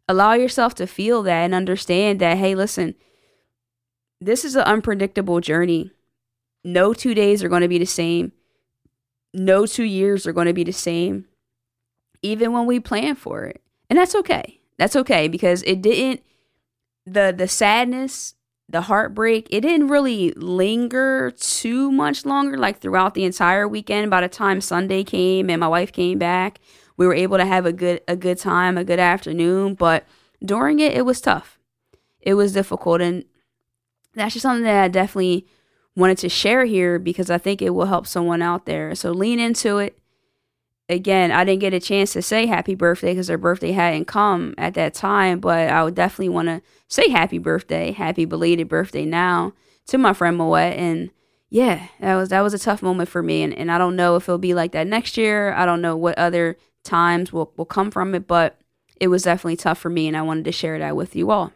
Allow 0.08 0.34
yourself 0.34 0.74
to 0.76 0.88
feel 0.88 1.24
that 1.24 1.44
and 1.44 1.54
understand 1.54 2.20
that, 2.20 2.38
hey, 2.38 2.56
listen, 2.56 2.96
this 4.22 4.46
is 4.46 4.56
an 4.56 4.64
unpredictable 4.64 5.42
journey. 5.42 5.92
No 6.64 6.94
two 6.94 7.14
days 7.14 7.44
are 7.44 7.50
going 7.50 7.62
to 7.62 7.68
be 7.68 7.78
the 7.78 7.86
same. 7.86 8.32
No 9.34 9.66
two 9.66 9.84
years 9.84 10.26
are 10.26 10.34
going 10.34 10.48
to 10.48 10.54
be 10.54 10.64
the 10.64 10.72
same, 10.72 11.26
even 12.22 12.54
when 12.54 12.66
we 12.66 12.80
plan 12.80 13.16
for 13.16 13.44
it. 13.44 13.62
And 13.90 14.00
that's 14.00 14.16
okay. 14.16 14.60
That's 14.78 14.96
okay 14.96 15.28
because 15.28 15.62
it 15.64 15.82
didn't, 15.82 16.24
the, 17.06 17.34
the 17.38 17.48
sadness 17.48 18.34
the 18.70 18.82
heartbreak, 18.82 19.48
it 19.50 19.62
didn't 19.62 19.88
really 19.88 20.32
linger 20.32 21.32
too 21.32 21.92
much 21.92 22.26
longer, 22.26 22.58
like 22.58 22.80
throughout 22.80 23.14
the 23.14 23.24
entire 23.24 23.68
weekend. 23.68 24.12
By 24.12 24.22
the 24.22 24.28
time 24.28 24.60
Sunday 24.60 25.04
came 25.04 25.50
and 25.50 25.60
my 25.60 25.68
wife 25.68 25.92
came 25.92 26.20
back, 26.20 26.60
we 26.98 27.08
were 27.08 27.14
able 27.14 27.38
to 27.38 27.46
have 27.46 27.66
a 27.66 27.72
good 27.72 28.02
a 28.08 28.16
good 28.16 28.38
time, 28.38 28.78
a 28.78 28.84
good 28.84 29.00
afternoon. 29.00 29.76
But 29.76 30.06
during 30.44 30.80
it, 30.80 30.94
it 30.94 31.06
was 31.06 31.22
tough. 31.22 31.60
It 32.20 32.34
was 32.34 32.52
difficult, 32.52 33.00
and 33.02 33.24
that's 34.14 34.34
just 34.34 34.44
something 34.44 34.64
that 34.64 34.84
I 34.84 34.88
definitely 34.90 35.48
wanted 35.96 36.18
to 36.20 36.30
share 36.30 36.66
here 36.66 37.00
because 37.00 37.30
I 37.30 37.38
think 37.38 37.62
it 37.62 37.70
will 37.70 37.86
help 37.86 38.06
someone 38.06 38.42
out 38.42 38.66
there. 38.66 38.94
So 38.96 39.12
lean 39.12 39.40
into 39.40 39.78
it. 39.78 39.98
Again, 40.90 41.32
I 41.32 41.44
didn't 41.44 41.60
get 41.60 41.74
a 41.74 41.82
chance 41.82 42.14
to 42.14 42.22
say 42.22 42.46
happy 42.46 42.74
birthday 42.74 43.12
because 43.12 43.28
her 43.28 43.38
birthday 43.38 43.74
hadn't 43.74 44.06
come 44.06 44.54
at 44.58 44.74
that 44.76 44.94
time, 44.94 45.42
but 45.42 45.70
I 45.70 45.84
would 45.84 45.96
definitely 45.96 46.30
want 46.30 46.48
to 46.48 46.62
say 46.88 47.10
happy 47.10 47.40
birthday, 47.40 47.92
happy 47.92 48.24
belated 48.24 48.70
birthday 48.70 49.04
now 49.04 49.52
to 49.88 49.98
my 49.98 50.14
friend 50.14 50.38
Moet. 50.38 50.78
And 50.78 51.10
yeah, 51.50 51.88
that 52.00 52.16
was 52.16 52.30
that 52.30 52.42
was 52.42 52.54
a 52.54 52.60
tough 52.60 52.82
moment 52.82 53.10
for 53.10 53.22
me, 53.22 53.44
and, 53.44 53.54
and 53.54 53.72
I 53.72 53.78
don't 53.78 53.96
know 53.96 54.16
if 54.16 54.24
it'll 54.24 54.38
be 54.38 54.54
like 54.54 54.72
that 54.74 54.88
next 54.88 55.18
year. 55.18 55.54
I 55.54 55.66
don't 55.66 55.82
know 55.82 55.96
what 55.98 56.18
other 56.18 56.58
times 56.84 57.34
will 57.34 57.52
will 57.58 57.66
come 57.66 57.92
from 57.92 58.16
it, 58.16 58.28
but 58.28 58.58
it 59.00 59.08
was 59.10 59.24
definitely 59.24 59.58
tough 59.58 59.78
for 59.78 59.90
me, 59.90 60.08
and 60.08 60.16
I 60.16 60.22
wanted 60.22 60.46
to 60.46 60.52
share 60.52 60.80
that 60.80 60.96
with 60.96 61.16
you 61.16 61.32
all. 61.32 61.54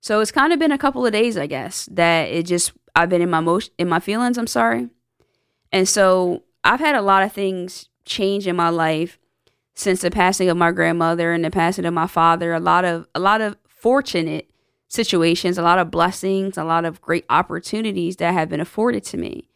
So 0.00 0.20
it's 0.20 0.32
kind 0.32 0.52
of 0.52 0.58
been 0.58 0.72
a 0.72 0.78
couple 0.78 1.04
of 1.06 1.12
days, 1.12 1.38
I 1.38 1.46
guess, 1.46 1.88
that 1.92 2.28
it 2.28 2.44
just 2.44 2.72
I've 2.94 3.08
been 3.08 3.22
in 3.22 3.30
my 3.30 3.40
most 3.40 3.70
in 3.78 3.88
my 3.88 4.00
feelings. 4.00 4.38
I'm 4.38 4.46
sorry, 4.46 4.88
and 5.72 5.88
so 5.88 6.42
I've 6.64 6.80
had 6.80 6.94
a 6.94 7.02
lot 7.02 7.22
of 7.22 7.32
things 7.32 7.88
change 8.04 8.46
in 8.46 8.56
my 8.56 8.70
life 8.70 9.18
since 9.74 10.00
the 10.00 10.10
passing 10.10 10.48
of 10.48 10.56
my 10.56 10.72
grandmother 10.72 11.32
and 11.32 11.44
the 11.44 11.50
passing 11.50 11.84
of 11.84 11.94
my 11.94 12.06
father. 12.06 12.52
A 12.52 12.60
lot 12.60 12.84
of 12.84 13.06
a 13.14 13.20
lot 13.20 13.40
of 13.40 13.56
fortunate 13.68 14.50
situations, 14.88 15.58
a 15.58 15.62
lot 15.62 15.78
of 15.78 15.90
blessings, 15.90 16.56
a 16.56 16.64
lot 16.64 16.84
of 16.84 17.00
great 17.00 17.26
opportunities 17.28 18.16
that 18.16 18.32
have 18.32 18.48
been 18.48 18.60
afforded 18.60 19.04
to 19.04 19.16
me. 19.16 19.48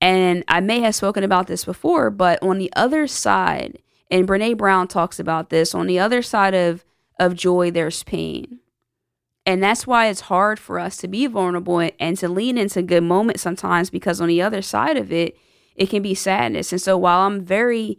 And 0.00 0.44
I 0.48 0.60
may 0.60 0.80
have 0.80 0.94
spoken 0.94 1.22
about 1.22 1.46
this 1.46 1.64
before, 1.64 2.10
but 2.10 2.42
on 2.42 2.58
the 2.58 2.72
other 2.74 3.06
side, 3.06 3.78
and 4.10 4.28
Brene 4.28 4.56
Brown 4.56 4.88
talks 4.88 5.18
about 5.18 5.50
this, 5.50 5.74
on 5.74 5.86
the 5.86 5.98
other 5.98 6.22
side 6.22 6.54
of 6.54 6.84
of 7.20 7.34
joy, 7.34 7.70
there's 7.70 8.02
pain. 8.02 8.58
And 9.46 9.62
that's 9.62 9.86
why 9.86 10.06
it's 10.06 10.22
hard 10.22 10.58
for 10.58 10.80
us 10.80 10.96
to 10.98 11.08
be 11.08 11.26
vulnerable 11.26 11.88
and 12.00 12.18
to 12.18 12.28
lean 12.28 12.56
into 12.58 12.82
good 12.82 13.02
moments 13.02 13.42
sometimes 13.42 13.90
because 13.90 14.20
on 14.20 14.28
the 14.28 14.40
other 14.40 14.62
side 14.62 14.96
of 14.96 15.12
it, 15.12 15.36
it 15.74 15.90
can 15.90 16.02
be 16.02 16.14
sadness. 16.14 16.72
And 16.72 16.80
so 16.80 16.96
while 16.96 17.26
I'm 17.26 17.44
very 17.44 17.98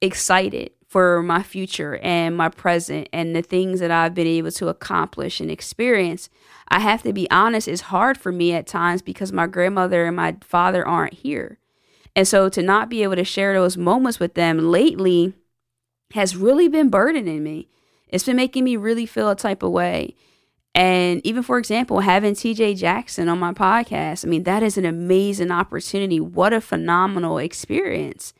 excited 0.00 0.70
for 0.86 1.22
my 1.22 1.42
future 1.42 1.98
and 2.02 2.36
my 2.36 2.48
present 2.48 3.08
and 3.12 3.34
the 3.34 3.42
things 3.42 3.80
that 3.80 3.90
I've 3.90 4.14
been 4.14 4.26
able 4.26 4.52
to 4.52 4.68
accomplish 4.68 5.40
and 5.40 5.50
experience, 5.50 6.28
I 6.68 6.80
have 6.80 7.02
to 7.02 7.12
be 7.12 7.30
honest, 7.30 7.68
it's 7.68 7.82
hard 7.82 8.16
for 8.16 8.32
me 8.32 8.52
at 8.52 8.66
times 8.66 9.02
because 9.02 9.32
my 9.32 9.46
grandmother 9.46 10.06
and 10.06 10.16
my 10.16 10.36
father 10.42 10.86
aren't 10.86 11.14
here. 11.14 11.58
And 12.16 12.28
so 12.28 12.48
to 12.48 12.62
not 12.62 12.88
be 12.88 13.02
able 13.02 13.16
to 13.16 13.24
share 13.24 13.54
those 13.54 13.76
moments 13.76 14.20
with 14.20 14.34
them 14.34 14.58
lately 14.70 15.34
has 16.12 16.36
really 16.36 16.68
been 16.68 16.90
burdening 16.90 17.42
me. 17.42 17.68
It's 18.08 18.24
been 18.24 18.36
making 18.36 18.62
me 18.62 18.76
really 18.76 19.06
feel 19.06 19.30
a 19.30 19.34
type 19.34 19.64
of 19.64 19.72
way. 19.72 20.14
And 20.74 21.24
even 21.24 21.42
for 21.42 21.58
example, 21.58 22.00
having 22.00 22.34
TJ 22.34 22.76
Jackson 22.76 23.28
on 23.28 23.38
my 23.38 23.52
podcast, 23.52 24.24
I 24.24 24.28
mean, 24.28 24.42
that 24.42 24.62
is 24.62 24.76
an 24.76 24.84
amazing 24.84 25.52
opportunity. 25.52 26.18
What 26.18 26.52
a 26.52 26.60
phenomenal 26.60 27.38
experience. 27.38 28.34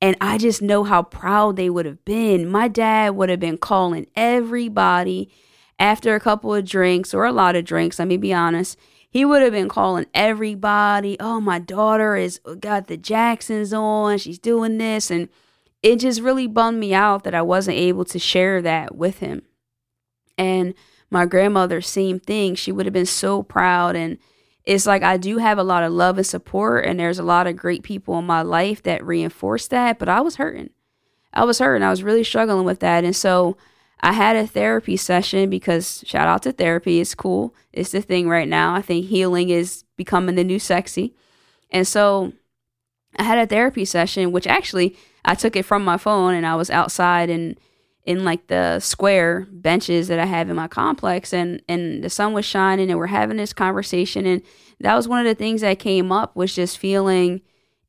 And 0.00 0.16
I 0.20 0.38
just 0.38 0.62
know 0.62 0.84
how 0.84 1.02
proud 1.02 1.56
they 1.56 1.68
would 1.68 1.86
have 1.86 2.04
been. 2.04 2.48
My 2.48 2.68
dad 2.68 3.16
would 3.16 3.28
have 3.28 3.40
been 3.40 3.58
calling 3.58 4.06
everybody 4.16 5.30
after 5.78 6.14
a 6.14 6.20
couple 6.20 6.54
of 6.54 6.64
drinks 6.64 7.12
or 7.12 7.24
a 7.24 7.32
lot 7.32 7.56
of 7.56 7.64
drinks, 7.64 7.98
let 7.98 8.08
me 8.08 8.16
be 8.16 8.32
honest. 8.32 8.78
He 9.10 9.24
would 9.24 9.42
have 9.42 9.52
been 9.52 9.68
calling 9.68 10.06
everybody, 10.12 11.16
oh, 11.20 11.40
my 11.40 11.58
daughter 11.58 12.16
is 12.16 12.40
got 12.60 12.86
the 12.86 12.96
Jacksons 12.96 13.72
on, 13.72 14.18
she's 14.18 14.38
doing 14.38 14.78
this. 14.78 15.10
And 15.10 15.28
it 15.82 16.00
just 16.00 16.20
really 16.20 16.46
bummed 16.46 16.80
me 16.80 16.94
out 16.94 17.24
that 17.24 17.34
I 17.34 17.42
wasn't 17.42 17.76
able 17.76 18.04
to 18.06 18.18
share 18.18 18.60
that 18.62 18.96
with 18.96 19.18
him. 19.18 19.42
And 20.36 20.74
my 21.14 21.24
grandmother, 21.24 21.80
same 21.80 22.20
thing. 22.20 22.54
She 22.54 22.72
would 22.72 22.84
have 22.84 22.92
been 22.92 23.06
so 23.06 23.42
proud. 23.42 23.96
And 23.96 24.18
it's 24.64 24.84
like 24.84 25.02
I 25.02 25.16
do 25.16 25.38
have 25.38 25.56
a 25.56 25.62
lot 25.62 25.84
of 25.84 25.92
love 25.92 26.18
and 26.18 26.26
support, 26.26 26.84
and 26.84 26.98
there's 26.98 27.18
a 27.18 27.22
lot 27.22 27.46
of 27.46 27.56
great 27.56 27.82
people 27.82 28.18
in 28.18 28.26
my 28.26 28.42
life 28.42 28.82
that 28.82 29.04
reinforce 29.04 29.68
that. 29.68 29.98
But 29.98 30.08
I 30.08 30.20
was 30.20 30.36
hurting. 30.36 30.70
I 31.32 31.44
was 31.44 31.58
hurting. 31.60 31.82
I 31.82 31.90
was 31.90 32.02
really 32.02 32.24
struggling 32.24 32.66
with 32.66 32.80
that. 32.80 33.04
And 33.04 33.16
so 33.16 33.56
I 34.00 34.12
had 34.12 34.36
a 34.36 34.46
therapy 34.46 34.96
session 34.96 35.48
because 35.48 36.04
shout 36.06 36.28
out 36.28 36.42
to 36.42 36.52
therapy. 36.52 37.00
It's 37.00 37.14
cool. 37.14 37.54
It's 37.72 37.92
the 37.92 38.02
thing 38.02 38.28
right 38.28 38.48
now. 38.48 38.74
I 38.74 38.82
think 38.82 39.06
healing 39.06 39.48
is 39.48 39.84
becoming 39.96 40.34
the 40.34 40.44
new 40.44 40.58
sexy. 40.58 41.14
And 41.70 41.86
so 41.86 42.32
I 43.16 43.22
had 43.22 43.38
a 43.38 43.46
therapy 43.46 43.84
session, 43.84 44.32
which 44.32 44.46
actually 44.46 44.96
I 45.24 45.34
took 45.34 45.56
it 45.56 45.64
from 45.64 45.84
my 45.84 45.96
phone 45.96 46.34
and 46.34 46.46
I 46.46 46.54
was 46.54 46.70
outside 46.70 47.30
and 47.30 47.58
in 48.04 48.24
like 48.24 48.48
the 48.48 48.80
square 48.80 49.46
benches 49.50 50.08
that 50.08 50.18
I 50.18 50.26
have 50.26 50.50
in 50.50 50.56
my 50.56 50.68
complex 50.68 51.32
and 51.32 51.62
and 51.68 52.04
the 52.04 52.10
sun 52.10 52.32
was 52.32 52.44
shining 52.44 52.90
and 52.90 52.98
we're 52.98 53.06
having 53.06 53.38
this 53.38 53.52
conversation 53.52 54.26
and 54.26 54.42
that 54.80 54.94
was 54.94 55.08
one 55.08 55.20
of 55.20 55.26
the 55.26 55.34
things 55.34 55.62
that 55.62 55.78
came 55.78 56.12
up 56.12 56.36
was 56.36 56.54
just 56.54 56.78
feeling 56.78 57.40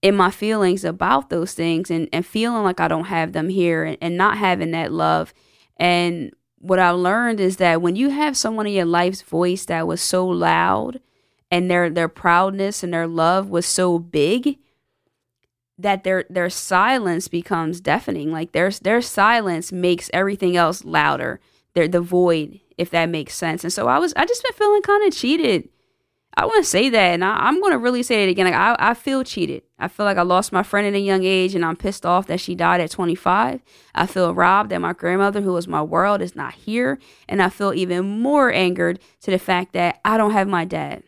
in 0.01 0.15
my 0.15 0.29
feelings 0.29 0.85
about 0.85 1.29
those 1.29 1.53
things 1.53 1.89
and, 1.89 2.07
and 2.13 2.25
feeling 2.25 2.63
like 2.63 2.79
I 2.79 2.87
don't 2.87 3.05
have 3.05 3.33
them 3.33 3.49
here 3.49 3.83
and, 3.83 3.97
and 4.01 4.15
not 4.15 4.37
having 4.37 4.71
that 4.71 4.91
love. 4.91 5.33
And 5.77 6.31
what 6.59 6.79
I 6.79 6.91
learned 6.91 7.39
is 7.39 7.57
that 7.57 7.81
when 7.81 7.95
you 7.95 8.09
have 8.09 8.37
someone 8.37 8.67
in 8.67 8.73
your 8.73 8.85
life's 8.85 9.23
voice 9.23 9.65
that 9.65 9.87
was 9.87 10.01
so 10.01 10.27
loud 10.27 10.99
and 11.49 11.69
their 11.69 11.89
their 11.89 12.07
proudness 12.07 12.83
and 12.83 12.93
their 12.93 13.07
love 13.07 13.49
was 13.49 13.65
so 13.65 13.97
big, 13.97 14.59
that 15.77 16.03
their 16.03 16.25
their 16.29 16.49
silence 16.49 17.27
becomes 17.27 17.81
deafening. 17.81 18.31
Like 18.31 18.51
their 18.51 18.71
their 18.71 19.01
silence 19.01 19.71
makes 19.71 20.09
everything 20.13 20.55
else 20.55 20.85
louder. 20.85 21.39
They're 21.73 21.87
the 21.87 22.01
void, 22.01 22.59
if 22.77 22.89
that 22.91 23.09
makes 23.09 23.35
sense. 23.35 23.63
And 23.63 23.73
so 23.73 23.87
I 23.87 23.99
was 23.99 24.13
I 24.15 24.25
just 24.25 24.43
been 24.43 24.53
feeling 24.53 24.81
kind 24.81 25.05
of 25.07 25.13
cheated. 25.13 25.69
I 26.37 26.45
want 26.45 26.65
to 26.65 26.69
say 26.69 26.89
that, 26.89 27.13
and 27.13 27.23
I, 27.23 27.47
am 27.47 27.61
going 27.61 27.71
to 27.71 27.77
really 27.77 28.03
say 28.03 28.25
it 28.25 28.29
again. 28.29 28.45
Like 28.45 28.55
I, 28.55 28.75
I 28.77 28.93
feel 28.93 29.23
cheated. 29.23 29.63
I 29.79 29.87
feel 29.87 30.05
like 30.05 30.17
I 30.17 30.21
lost 30.21 30.51
my 30.51 30.63
friend 30.63 30.85
at 30.85 30.93
a 30.93 30.99
young 30.99 31.23
age, 31.23 31.55
and 31.55 31.63
I'm 31.63 31.77
pissed 31.77 32.05
off 32.05 32.27
that 32.27 32.41
she 32.41 32.55
died 32.55 32.81
at 32.81 32.91
25. 32.91 33.61
I 33.93 34.05
feel 34.05 34.33
robbed 34.33 34.71
that 34.71 34.81
my 34.81 34.91
grandmother, 34.91 35.39
who 35.39 35.53
was 35.53 35.65
my 35.65 35.81
world, 35.81 36.21
is 36.21 36.35
not 36.35 36.53
here, 36.53 36.99
and 37.29 37.41
I 37.41 37.47
feel 37.47 37.73
even 37.73 38.19
more 38.19 38.51
angered 38.51 38.99
to 39.21 39.31
the 39.31 39.39
fact 39.39 39.71
that 39.73 40.01
I 40.03 40.17
don't 40.17 40.31
have 40.31 40.49
my 40.49 40.65
dad 40.65 41.03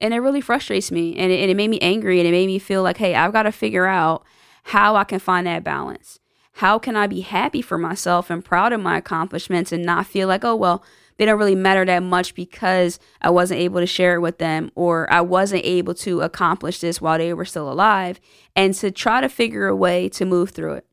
and 0.00 0.12
it 0.14 0.20
really 0.20 0.40
frustrates 0.40 0.90
me 0.90 1.16
and 1.16 1.32
it, 1.32 1.40
and 1.40 1.50
it 1.50 1.56
made 1.56 1.70
me 1.70 1.78
angry 1.80 2.18
and 2.18 2.28
it 2.28 2.32
made 2.32 2.46
me 2.46 2.58
feel 2.58 2.82
like 2.82 2.98
hey 2.98 3.14
i've 3.14 3.32
got 3.32 3.44
to 3.44 3.52
figure 3.52 3.86
out 3.86 4.24
how 4.64 4.96
i 4.96 5.04
can 5.04 5.18
find 5.18 5.46
that 5.46 5.64
balance. 5.64 6.18
How 6.54 6.78
can 6.78 6.96
i 6.96 7.06
be 7.06 7.20
happy 7.20 7.62
for 7.62 7.78
myself 7.78 8.30
and 8.30 8.44
proud 8.44 8.72
of 8.72 8.80
my 8.80 8.96
accomplishments 8.96 9.72
and 9.72 9.84
not 9.84 10.06
feel 10.06 10.28
like 10.28 10.44
oh 10.44 10.56
well 10.56 10.82
they 11.18 11.24
don't 11.24 11.38
really 11.38 11.54
matter 11.54 11.84
that 11.84 12.02
much 12.02 12.34
because 12.34 12.98
i 13.20 13.30
wasn't 13.30 13.60
able 13.60 13.80
to 13.80 13.86
share 13.86 14.14
it 14.14 14.20
with 14.20 14.38
them 14.38 14.70
or 14.74 15.10
i 15.12 15.20
wasn't 15.20 15.64
able 15.64 15.94
to 15.94 16.20
accomplish 16.20 16.80
this 16.80 17.00
while 17.00 17.18
they 17.18 17.32
were 17.34 17.44
still 17.44 17.70
alive 17.70 18.20
and 18.54 18.74
to 18.74 18.90
try 18.90 19.20
to 19.20 19.28
figure 19.28 19.66
a 19.66 19.76
way 19.76 20.08
to 20.08 20.24
move 20.24 20.50
through 20.50 20.74
it. 20.74 20.86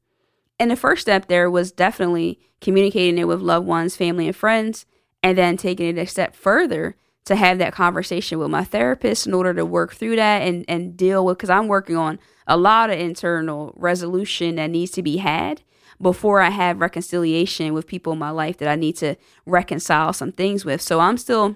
And 0.60 0.70
the 0.70 0.76
first 0.76 1.02
step 1.02 1.28
there 1.28 1.50
was 1.50 1.72
definitely 1.72 2.40
communicating 2.62 3.18
it 3.18 3.28
with 3.28 3.42
loved 3.42 3.68
ones 3.68 3.96
family 3.96 4.28
and 4.28 4.36
friends 4.36 4.86
and 5.22 5.38
then 5.38 5.58
taking 5.58 5.88
it 5.88 6.02
a 6.02 6.06
step 6.06 6.36
further 6.36 6.96
to 7.26 7.36
have 7.36 7.58
that 7.58 7.74
conversation 7.74 8.38
with 8.40 8.50
my 8.50 8.64
therapist 8.64 9.26
in 9.26 9.34
order 9.34 9.54
to 9.54 9.66
work 9.66 9.94
through 9.94 10.18
that 10.18 10.42
and, 10.42 10.66
and 10.68 10.98
deal 10.98 11.26
with 11.26 11.38
because 11.38 11.50
I'm 11.50 11.68
working 11.68 11.96
on 11.96 12.20
a 12.48 12.58
lot 12.58 12.90
of 12.90 13.00
internal 13.00 13.74
resolution 13.78 14.56
that 14.56 14.70
needs 14.70 14.92
to 14.92 15.04
be 15.04 15.18
had 15.18 15.62
before 16.02 16.42
I 16.42 16.50
have 16.50 16.82
reconciliation 16.82 17.74
with 17.74 17.88
people 17.88 18.14
in 18.14 18.20
my 18.20 18.32
life 18.32 18.58
that 18.58 18.68
I 18.68 18.76
need 18.76 18.98
to 18.98 19.16
reconcile 19.46 20.12
some 20.12 20.32
things 20.32 20.66
with. 20.66 20.82
So 20.82 21.00
I'm 21.00 21.18
still 21.18 21.56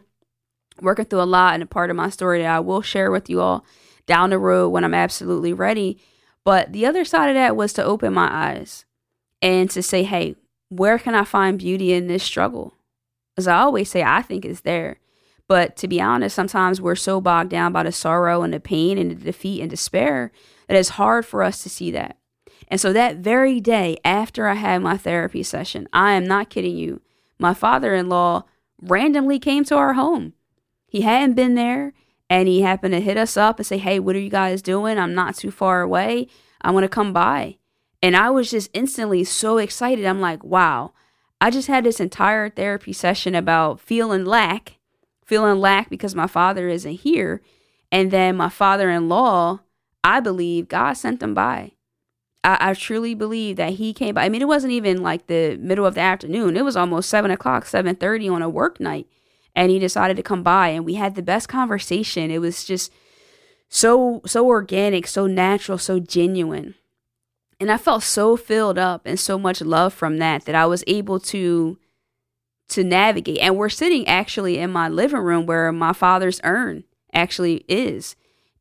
working 0.81 1.05
through 1.05 1.21
a 1.21 1.23
lot 1.23 1.53
and 1.55 1.63
a 1.63 1.67
part 1.67 1.89
of 1.89 1.95
my 1.95 2.09
story 2.09 2.41
that 2.41 2.55
I 2.55 2.59
will 2.59 2.81
share 2.81 3.11
with 3.11 3.29
you 3.29 3.41
all 3.41 3.65
down 4.05 4.29
the 4.29 4.39
road 4.39 4.69
when 4.69 4.83
I'm 4.83 4.93
absolutely 4.93 5.53
ready. 5.53 5.99
But 6.45 6.71
the 6.71 6.85
other 6.85 7.03
side 7.03 7.29
of 7.29 7.35
that 7.35 7.57
was 7.57 7.73
to 7.73 7.83
open 7.83 8.13
my 8.13 8.29
eyes 8.31 8.85
and 9.41 9.69
to 9.71 9.83
say, 9.83 10.03
hey, 10.03 10.35
where 10.69 10.97
can 10.97 11.13
I 11.13 11.25
find 11.25 11.59
beauty 11.59 11.91
in 11.91 12.07
this 12.07 12.23
struggle? 12.23 12.73
As 13.37 13.47
I 13.47 13.57
always 13.57 13.89
say, 13.89 14.01
I 14.03 14.21
think 14.21 14.45
it's 14.45 14.61
there. 14.61 14.99
But 15.47 15.75
to 15.77 15.87
be 15.87 16.01
honest, 16.01 16.35
sometimes 16.35 16.81
we're 16.81 16.95
so 16.95 17.21
bogged 17.21 17.49
down 17.49 17.71
by 17.71 17.83
the 17.83 17.91
sorrow 17.91 18.43
and 18.43 18.53
the 18.53 18.59
pain 18.59 18.97
and 18.97 19.11
the 19.11 19.15
defeat 19.15 19.61
and 19.61 19.69
despair 19.69 20.31
that 20.67 20.77
it's 20.77 20.89
hard 20.89 21.25
for 21.25 21.41
us 21.41 21.63
to 21.63 21.69
see 21.69 21.91
that. 21.91 22.17
And 22.67 22.81
so 22.81 22.91
that 22.91 23.17
very 23.17 23.61
day 23.61 23.97
after 24.03 24.47
I 24.47 24.55
had 24.55 24.81
my 24.81 24.97
therapy 24.97 25.43
session, 25.43 25.87
I 25.93 26.13
am 26.13 26.25
not 26.25 26.49
kidding 26.49 26.77
you, 26.77 27.01
my 27.39 27.53
father 27.53 27.93
in 27.93 28.09
law 28.09 28.43
randomly 28.81 29.39
came 29.39 29.63
to 29.65 29.77
our 29.77 29.93
home. 29.93 30.33
He 30.87 31.01
hadn't 31.01 31.35
been 31.35 31.55
there 31.55 31.93
and 32.29 32.47
he 32.47 32.61
happened 32.61 32.93
to 32.93 32.99
hit 32.99 33.17
us 33.17 33.37
up 33.37 33.57
and 33.57 33.65
say, 33.65 33.77
Hey, 33.77 33.99
what 33.99 34.15
are 34.15 34.19
you 34.19 34.29
guys 34.29 34.61
doing? 34.61 34.97
I'm 34.97 35.13
not 35.13 35.35
too 35.35 35.51
far 35.51 35.81
away. 35.81 36.27
I 36.61 36.71
want 36.71 36.83
to 36.83 36.89
come 36.89 37.13
by. 37.13 37.57
And 38.01 38.15
I 38.15 38.29
was 38.29 38.51
just 38.51 38.69
instantly 38.73 39.23
so 39.23 39.57
excited. 39.57 40.05
I'm 40.05 40.21
like, 40.21 40.43
wow, 40.43 40.93
I 41.41 41.49
just 41.49 41.67
had 41.67 41.83
this 41.83 41.99
entire 41.99 42.49
therapy 42.49 42.93
session 42.93 43.35
about 43.35 43.79
feeling 43.79 44.25
lack 44.25 44.76
feeling 45.27 45.59
lack 45.59 45.89
because 45.89 46.15
my 46.15 46.25
father 46.27 46.67
isn't 46.67 46.91
here. 46.91 47.41
And 47.91 48.11
then 48.11 48.35
my 48.35 48.49
father 48.49 48.89
in 48.89 49.07
law, 49.07 49.59
I 50.03 50.19
believe 50.19 50.67
God 50.67 50.93
sent 50.93 51.19
them 51.19 51.33
by. 51.33 51.73
I, 52.43 52.57
I, 52.71 52.73
truly 52.73 53.13
believe 53.13 53.57
that 53.57 53.73
he 53.73 53.93
came 53.93 54.15
by. 54.15 54.23
I 54.25 54.29
mean, 54.29 54.41
it 54.41 54.47
wasn't 54.47 54.73
even 54.73 55.01
like 55.01 55.27
the 55.27 55.57
middle 55.57 55.85
of 55.85 55.95
the 55.95 56.01
afternoon. 56.01 56.55
It 56.57 56.63
was 56.65 56.77
almost 56.77 57.09
seven 57.09 57.29
o'clock, 57.31 57.65
seven 57.65 57.95
thirty 57.95 58.29
on 58.29 58.41
a 58.41 58.49
work 58.49 58.79
night. 58.79 59.07
and 59.55 59.71
he 59.71 59.79
decided 59.79 60.15
to 60.17 60.23
come 60.23 60.43
by 60.43 60.69
and 60.69 60.85
we 60.85 60.93
had 60.93 61.15
the 61.15 61.21
best 61.21 61.49
conversation. 61.49 62.31
It 62.31 62.39
was 62.39 62.63
just 62.63 62.91
so 63.69 64.21
so 64.25 64.47
organic, 64.47 65.07
so 65.07 65.27
natural, 65.27 65.77
so 65.77 65.99
genuine. 65.99 66.75
And 67.59 67.71
I 67.71 67.77
felt 67.77 68.03
so 68.03 68.37
filled 68.37 68.77
up 68.77 69.01
and 69.05 69.19
so 69.19 69.37
much 69.39 69.61
love 69.61 69.93
from 69.93 70.17
that 70.19 70.45
that 70.45 70.55
I 70.55 70.67
was 70.67 70.83
able 70.85 71.19
to 71.21 71.77
to 72.69 72.83
navigate. 72.83 73.39
And 73.39 73.57
we're 73.57 73.69
sitting 73.69 74.07
actually 74.07 74.57
in 74.57 74.71
my 74.71 74.89
living 74.89 75.21
room 75.21 75.45
where 75.45 75.71
my 75.71 75.93
father's 75.93 76.41
urn 76.43 76.83
actually 77.13 77.65
is. 77.67 78.15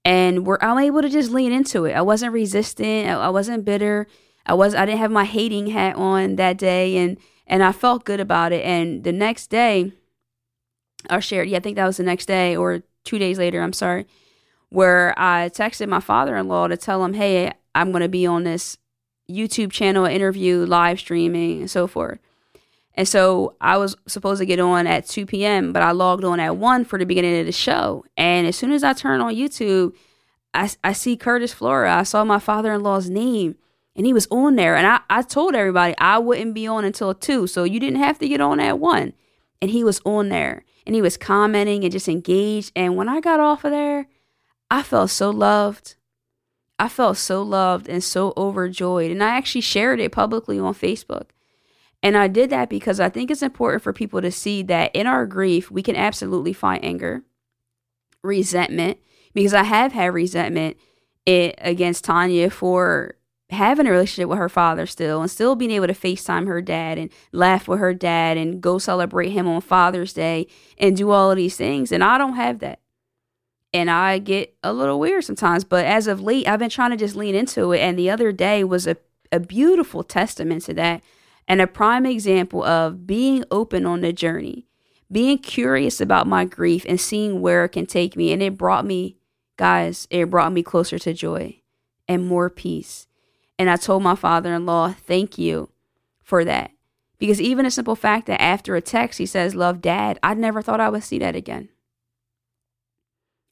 And 0.04 0.46
we're 0.46 0.58
I'm 0.60 0.78
able 0.78 1.02
to 1.02 1.08
just 1.08 1.30
lean 1.30 1.52
into 1.52 1.84
it. 1.84 1.92
I 1.92 2.02
wasn't 2.02 2.32
resistant. 2.32 3.08
I, 3.08 3.14
I 3.14 3.28
wasn't 3.28 3.64
bitter. 3.64 4.06
I 4.44 4.54
was 4.54 4.75
I 4.75 4.86
didn't 4.86 5.00
have 5.00 5.10
my 5.10 5.25
hating 5.25 5.68
hat 5.68 5.96
on 5.96 6.36
that 6.36 6.58
day 6.58 6.96
and 6.98 7.18
and 7.46 7.62
I 7.62 7.72
felt 7.72 8.04
good 8.04 8.20
about 8.20 8.52
it. 8.52 8.64
And 8.64 9.04
the 9.04 9.12
next 9.12 9.48
day, 9.48 9.92
I 11.08 11.20
shared, 11.20 11.48
yeah, 11.48 11.58
I 11.58 11.60
think 11.60 11.76
that 11.76 11.86
was 11.86 11.96
the 11.96 12.02
next 12.02 12.26
day 12.26 12.56
or 12.56 12.82
two 13.04 13.18
days 13.18 13.38
later, 13.38 13.62
I'm 13.62 13.72
sorry, 13.72 14.06
where 14.68 15.14
I 15.16 15.48
texted 15.48 15.88
my 15.88 16.00
father 16.00 16.36
in 16.36 16.48
law 16.48 16.66
to 16.66 16.76
tell 16.76 17.04
him, 17.04 17.14
hey, 17.14 17.52
I'm 17.75 17.92
to 17.92 18.08
be 18.08 18.26
on 18.26 18.44
this 18.44 18.78
YouTube 19.30 19.70
channel 19.70 20.04
interview, 20.04 20.64
live 20.66 20.98
streaming, 20.98 21.60
and 21.60 21.70
so 21.70 21.86
forth. 21.86 22.18
And 22.97 23.07
so 23.07 23.55
I 23.61 23.76
was 23.76 23.95
supposed 24.07 24.41
to 24.41 24.47
get 24.47 24.59
on 24.59 24.87
at 24.87 25.07
2 25.07 25.26
p.m., 25.26 25.73
but 25.73 25.83
I 25.83 25.91
logged 25.91 26.25
on 26.25 26.41
at 26.41 26.57
1 26.57 26.85
for 26.85 26.99
the 26.99 27.05
beginning 27.05 27.38
of 27.41 27.47
the 27.47 27.53
show. 27.53 28.05
And 28.17 28.47
as 28.47 28.57
soon 28.57 28.73
as 28.73 28.83
I 28.83 28.95
turn 28.95 29.21
on 29.21 29.35
YouTube, 29.35 29.95
I, 30.55 30.71
I 30.83 30.93
see 30.93 31.17
Curtis 31.17 31.53
Flora. 31.53 31.95
I 31.95 32.05
saw 32.05 32.25
my 32.25 32.38
father 32.38 32.73
in 32.73 32.83
law's 32.83 33.11
name 33.11 33.57
and 33.95 34.07
he 34.07 34.15
was 34.15 34.26
on 34.31 34.57
there. 34.57 34.76
And 34.76 34.87
I, 34.87 35.00
I 35.11 35.23
told 35.23 35.55
everybody 35.55 35.95
I 35.99 36.19
wouldn't 36.19 36.55
be 36.55 36.67
on 36.67 36.85
until 36.85 37.15
2. 37.15 37.47
So 37.47 37.65
you 37.65 37.79
didn't 37.79 38.00
have 38.00 38.19
to 38.21 38.29
get 38.29 38.41
on 38.41 38.61
at 38.61 38.79
1. 38.79 39.12
And 39.61 39.71
he 39.71 39.85
was 39.85 40.00
on 40.07 40.31
there 40.31 40.65
and 40.87 40.95
he 40.95 41.03
was 41.03 41.19
commenting 41.19 41.85
and 41.85 41.93
just 41.93 42.09
engaged. 42.09 42.73
And 42.75 42.97
when 42.97 43.09
I 43.09 43.21
got 43.21 43.41
off 43.41 43.65
of 43.65 43.73
there, 43.73 44.07
I 44.71 44.83
felt 44.83 45.11
so 45.11 45.31
loved. 45.31 45.97
I 46.79 46.88
felt 46.88 47.19
so 47.19 47.43
loved 47.43 47.88
and 47.88 48.03
so 48.03 48.33
overjoyed. 48.37 49.11
And 49.11 49.23
I 49.23 49.31
actually 49.31 49.62
shared 49.62 50.00
it 50.00 50.12
publicly 50.12 50.59
on 50.59 50.75
Facebook. 50.75 51.29
And 52.03 52.17
I 52.17 52.29
did 52.29 52.50
that 52.50 52.69
because 52.69 53.00
I 53.00 53.09
think 53.09 53.31
it's 53.31 53.43
important 53.43 53.83
for 53.83 53.93
people 53.93 54.21
to 54.21 54.31
see 54.31 54.62
that 54.65 54.95
in 54.95 55.07
our 55.07 55.26
grief, 55.26 55.71
we 55.71 55.83
can 55.83 55.97
absolutely 55.97 56.53
find 56.53 56.85
anger, 56.85 57.23
resentment, 58.23 58.99
because 59.35 59.55
I 59.55 59.65
have 59.65 59.93
had 59.93 60.15
resentment 60.15 60.76
it, 61.25 61.55
against 61.59 62.05
Tanya 62.05 62.50
for 62.50 63.17
having 63.50 63.87
a 63.87 63.91
relationship 63.91 64.29
with 64.29 64.38
her 64.38 64.49
father 64.49 64.87
still 64.87 65.21
and 65.21 65.31
still 65.31 65.55
being 65.55 65.71
able 65.71 65.87
to 65.87 65.93
FaceTime 65.93 66.47
her 66.47 66.61
dad 66.61 66.99
and 66.99 67.11
laugh 67.33 67.69
with 67.69 67.79
her 67.79 67.95
dad 67.95 68.37
and 68.37 68.61
go 68.61 68.79
celebrate 68.79 69.31
him 69.31 69.47
on 69.47 69.61
Father's 69.61 70.12
Day 70.12 70.49
and 70.79 70.97
do 70.97 71.11
all 71.11 71.31
of 71.31 71.37
these 71.37 71.57
things. 71.57 71.93
And 71.93 72.03
I 72.03 72.19
don't 72.19 72.35
have 72.35 72.59
that. 72.61 72.81
And 73.73 73.91
I 73.91 74.19
get 74.19 74.57
a 74.62 74.73
little 74.73 74.99
weird 74.99 75.25
sometimes. 75.25 75.65
But 75.65 75.85
as 75.85 76.07
of 76.07 76.21
late, 76.21 76.49
I've 76.49 76.59
been 76.59 76.71
trying 76.71 76.91
to 76.91 76.97
just 76.97 77.15
lean 77.15 77.35
into 77.35 77.73
it. 77.73 77.81
And 77.81 77.99
the 77.99 78.11
other 78.11 78.33
day 78.33 78.65
was 78.65 78.87
a, 78.87 78.97
a 79.31 79.38
beautiful 79.38 80.03
testament 80.03 80.62
to 80.62 80.75
that 80.75 81.03
and 81.49 81.61
a 81.61 81.67
prime 81.67 82.07
example 82.07 82.65
of 82.65 83.07
being 83.07 83.45
open 83.50 83.87
on 83.87 84.00
the 84.00 84.12
journey, 84.12 84.67
being 85.11 85.38
curious 85.38 86.00
about 86.00 86.26
my 86.26 86.45
grief 86.45 86.85
and 86.88 87.00
seeing 87.00 87.41
where 87.41 87.65
it 87.65 87.71
can 87.71 87.87
take 87.87 88.17
me. 88.17 88.33
And 88.33 88.43
it 88.43 88.59
brought 88.59 88.85
me, 88.85 89.17
guys, 89.57 90.07
it 90.11 90.31
brought 90.31 90.53
me 90.53 90.62
closer 90.62 90.99
to 90.99 91.12
joy 91.12 91.61
and 92.09 92.26
more 92.26 92.50
peace 92.50 93.07
and 93.59 93.71
I 93.71 93.76
told 93.76 94.03
my 94.03 94.15
father 94.15 94.55
in 94.55 94.67
law, 94.67 94.93
thank 94.93 95.38
you 95.38 95.71
for 96.23 96.45
that. 96.45 96.73
Because 97.19 97.41
even 97.41 97.65
a 97.65 97.71
simple 97.71 97.97
fact 97.97 98.26
that 98.26 98.43
after 98.43 98.76
a 98.76 98.83
text 98.83 99.19
he 99.19 99.26
says, 99.26 99.55
Love 99.55 99.81
dad, 99.81 100.19
I 100.23 100.35
never 100.35 100.61
thought 100.61 100.81
I 100.81 100.91
would 100.91 101.05
see 101.05 101.19
that 101.21 101.35
again. 101.35 101.71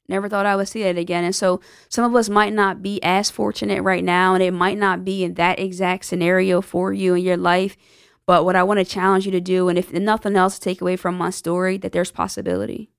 Never 0.07 0.29
thought 0.29 0.45
I 0.45 0.55
would 0.55 0.67
see 0.67 0.83
that 0.83 0.97
again. 0.97 1.23
And 1.23 1.35
so 1.35 1.61
some 1.89 2.05
of 2.05 2.15
us 2.15 2.29
might 2.29 2.53
not 2.53 2.81
be 2.81 3.01
as 3.03 3.31
fortunate 3.31 3.81
right 3.81 4.03
now, 4.03 4.33
and 4.33 4.43
it 4.43 4.51
might 4.51 4.77
not 4.77 5.03
be 5.03 5.23
in 5.23 5.33
that 5.35 5.59
exact 5.59 6.05
scenario 6.05 6.61
for 6.61 6.93
you 6.93 7.15
in 7.15 7.23
your 7.23 7.37
life. 7.37 7.75
But 8.27 8.45
what 8.45 8.55
I 8.55 8.63
want 8.63 8.79
to 8.79 8.85
challenge 8.85 9.25
you 9.25 9.31
to 9.31 9.41
do, 9.41 9.69
and 9.69 9.77
if 9.77 9.91
nothing 9.93 10.35
else, 10.35 10.59
take 10.59 10.81
away 10.81 10.95
from 10.95 11.17
my 11.17 11.29
story, 11.29 11.77
that 11.77 11.91
there's 11.91 12.11
possibility. 12.11 12.91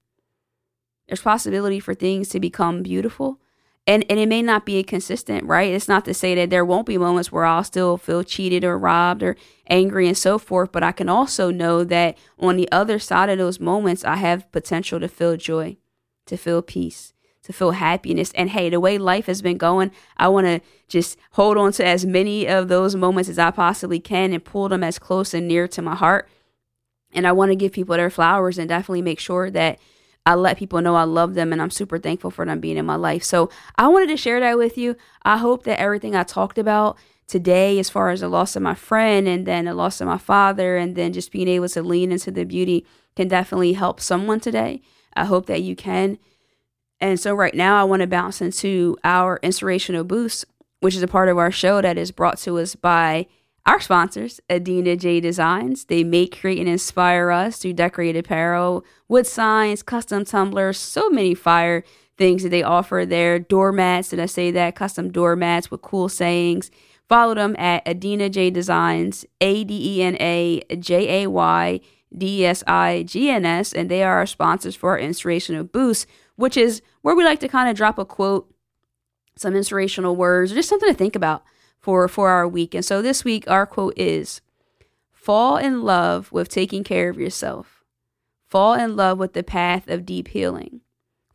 There's 1.09 1.23
possibility 1.23 1.81
for 1.81 1.95
things 1.95 2.29
to 2.31 2.41
become 2.41 2.83
beautiful 2.83 3.41
and 3.87 4.05
and 4.11 4.19
it 4.19 4.29
may 4.29 4.43
not 4.43 4.67
be 4.67 4.83
consistent, 4.83 5.45
right? 5.45 5.73
It's 5.73 5.89
not 5.89 6.05
to 6.07 6.15
say 6.15 6.35
that 6.35 6.51
there 6.51 6.65
won't 6.65 6.87
be 6.87 6.99
moments 6.99 7.31
where 7.31 7.45
I'll 7.45 7.65
still 7.65 7.97
feel 7.97 8.25
cheated 8.25 8.65
or 8.65 8.79
robbed 8.79 9.23
or 9.23 9.37
angry 9.69 10.09
and 10.09 10.19
so 10.19 10.39
forth, 10.39 10.73
but 10.73 10.83
I 10.83 10.93
can 10.93 11.09
also 11.09 11.51
know 11.51 11.85
that 11.85 12.19
on 12.39 12.57
the 12.57 12.71
other 12.73 12.99
side 12.99 13.29
of 13.29 13.39
those 13.39 13.61
moments, 13.61 14.05
I 14.05 14.17
have 14.17 14.51
potential 14.51 14.99
to 15.01 15.09
feel 15.09 15.37
joy, 15.37 15.77
to 16.27 16.37
feel 16.37 16.63
peace, 16.63 17.15
to 17.43 17.53
feel 17.53 17.73
happiness. 17.73 18.33
And 18.35 18.51
hey, 18.51 18.69
the 18.71 18.81
way 18.81 18.99
life 18.99 19.27
has 19.27 19.43
been 19.43 19.57
going, 19.57 19.91
I 20.17 20.29
want 20.29 20.47
to 20.47 20.61
just 20.89 21.19
hold 21.33 21.57
on 21.57 21.73
to 21.73 21.87
as 21.87 22.05
many 22.05 22.47
of 22.47 22.69
those 22.69 22.95
moments 22.95 23.29
as 23.29 23.39
I 23.39 23.51
possibly 23.51 24.01
can 24.01 24.33
and 24.33 24.45
pull 24.45 24.69
them 24.69 24.85
as 24.85 24.99
close 24.99 25.35
and 25.35 25.49
near 25.49 25.67
to 25.69 25.83
my 25.83 25.95
heart. 25.95 26.29
And 27.13 27.27
I 27.27 27.33
want 27.33 27.51
to 27.51 27.57
give 27.57 27.73
people 27.73 27.97
their 27.97 28.11
flowers 28.11 28.59
and 28.59 28.69
definitely 28.69 29.03
make 29.03 29.21
sure 29.21 29.51
that 29.51 29.79
I 30.27 30.35
let 30.35 30.59
people 30.59 30.83
know 30.83 30.97
I 30.97 31.05
love 31.05 31.35
them 31.35 31.53
and 31.53 31.63
I'm 31.63 31.71
super 31.71 31.99
thankful 31.99 32.33
for 32.33 32.45
them 32.45 32.59
being 32.59 32.77
in 32.77 32.85
my 32.85 32.97
life. 32.97 33.23
So 33.23 33.49
I 33.77 33.87
wanted 33.87 34.09
to 34.09 34.17
share 34.17 34.41
that 34.41 34.59
with 34.59 34.77
you. 34.77 34.97
I 35.23 35.37
hope 35.39 35.63
that 35.65 35.79
everything 35.79 36.17
I 36.17 36.25
talked 36.25 36.59
about 36.59 36.99
today, 37.29 37.79
as 37.79 37.89
far 37.89 38.11
as 38.11 38.21
the 38.21 38.29
loss 38.29 38.57
of 38.57 38.63
my 38.63 38.75
friend 38.75 39.29
and 39.29 39.47
then 39.47 39.67
the 39.67 39.75
loss 39.75 40.01
of 40.01 40.09
my 40.09 40.19
father, 40.19 40.77
and 40.77 40.97
then 40.97 41.13
just 41.13 41.31
being 41.31 41.49
able 41.49 41.69
to 41.69 41.83
lean 41.83 42.11
into 42.11 42.33
the 42.33 42.45
beauty, 42.45 42.85
can 43.15 43.29
definitely 43.29 43.75
help 43.75 44.01
someone 44.01 44.41
today. 44.41 44.83
I 45.17 45.25
hope 45.25 45.47
that 45.47 45.63
you 45.63 45.75
can. 45.75 46.19
And 47.01 47.21
so, 47.21 47.35
right 47.35 47.55
now, 47.55 47.81
I 47.81 47.85
want 47.85 48.01
to 48.01 48.07
bounce 48.07 48.41
into 48.41 48.97
our 49.05 49.39
inspirational 49.43 50.05
boost, 50.05 50.45
which 50.81 50.95
is 50.95 51.03
a 51.03 51.09
part 51.09 51.29
of 51.29 51.39
our 51.39 51.51
show 51.51 51.83
that 51.83 51.99
is 51.99 52.11
brought 52.11 52.39
to 52.39 52.59
us 52.59 52.75
by 52.75 53.27
our 53.67 53.81
sponsors, 53.81 54.41
Adena 54.49 54.97
Jay 54.97 55.19
Designs, 55.19 55.87
they 55.87 56.05
make, 56.05 56.41
create, 56.41 56.61
and 56.61 56.69
inspire 56.69 57.33
us 57.33 57.59
through 57.59 57.73
decorated 57.73 58.25
apparel, 58.25 58.85
wood 59.09 59.27
signs, 59.27 59.83
custom 59.83 60.25
tumblers, 60.25 60.79
so 60.79 61.11
many 61.11 61.35
fire 61.35 61.83
things 62.17 62.45
that 62.45 62.51
they 62.51 62.63
offer 62.63 63.05
there. 63.05 63.41
Doormats, 63.41 64.11
did 64.11 64.21
I 64.21 64.27
say 64.27 64.53
that? 64.53 64.77
Custom 64.77 65.11
doormats 65.11 65.69
with 65.69 65.83
cool 65.83 66.09
sayings. 66.09 66.71
Follow 67.09 67.35
them 67.35 67.57
at 67.59 67.85
Adena 67.85 68.31
Jay 68.31 68.51
Designs, 68.51 69.27
A 69.41 69.65
D 69.65 69.99
E 69.99 70.03
N 70.03 70.17
A 70.21 70.63
J 70.79 71.25
A 71.25 71.27
Y 71.29 71.81
D 72.17 72.47
S 72.47 72.65
I 72.67 73.05
G 73.07 73.31
N 73.31 73.45
S, 73.45 73.73
and 73.73 73.91
they 73.91 74.03
are 74.03 74.17
our 74.17 74.27
sponsors 74.27 74.77
for 74.77 74.91
our 74.91 74.99
inspirational 74.99 75.65
boost, 75.65 76.07
which 76.37 76.57
is 76.57 76.83
where 77.03 77.15
we 77.15 77.25
like 77.25 77.41
to 77.41 77.49
kind 77.49 77.69
of 77.69 77.77
drop 77.77 77.99
a 77.99 78.05
quote, 78.05 78.53
some 79.37 79.55
inspirational 79.55 80.17
words, 80.17 80.53
or 80.53 80.55
just 80.55 80.69
something 80.69 80.89
to 80.89 80.95
think 80.95 81.17
about 81.17 81.45
for 81.79 82.07
for 82.09 82.31
our 82.31 82.49
week. 82.49 82.75
And 82.75 82.85
so 82.85 83.03
this 83.03 83.25
week 83.25 83.49
our 83.49 83.67
quote 83.67 83.95
is 83.97 84.41
fall 85.13 85.57
in 85.57 85.83
love 85.83 86.33
with 86.33 86.49
taking 86.49 86.85
care 86.85 87.09
of 87.09 87.19
yourself. 87.19 87.85
Fall 88.47 88.75
in 88.75 88.97
love 88.97 89.19
with 89.19 89.33
the 89.33 89.43
path 89.43 89.89
of 89.89 90.07
deep 90.07 90.29
healing. 90.29 90.81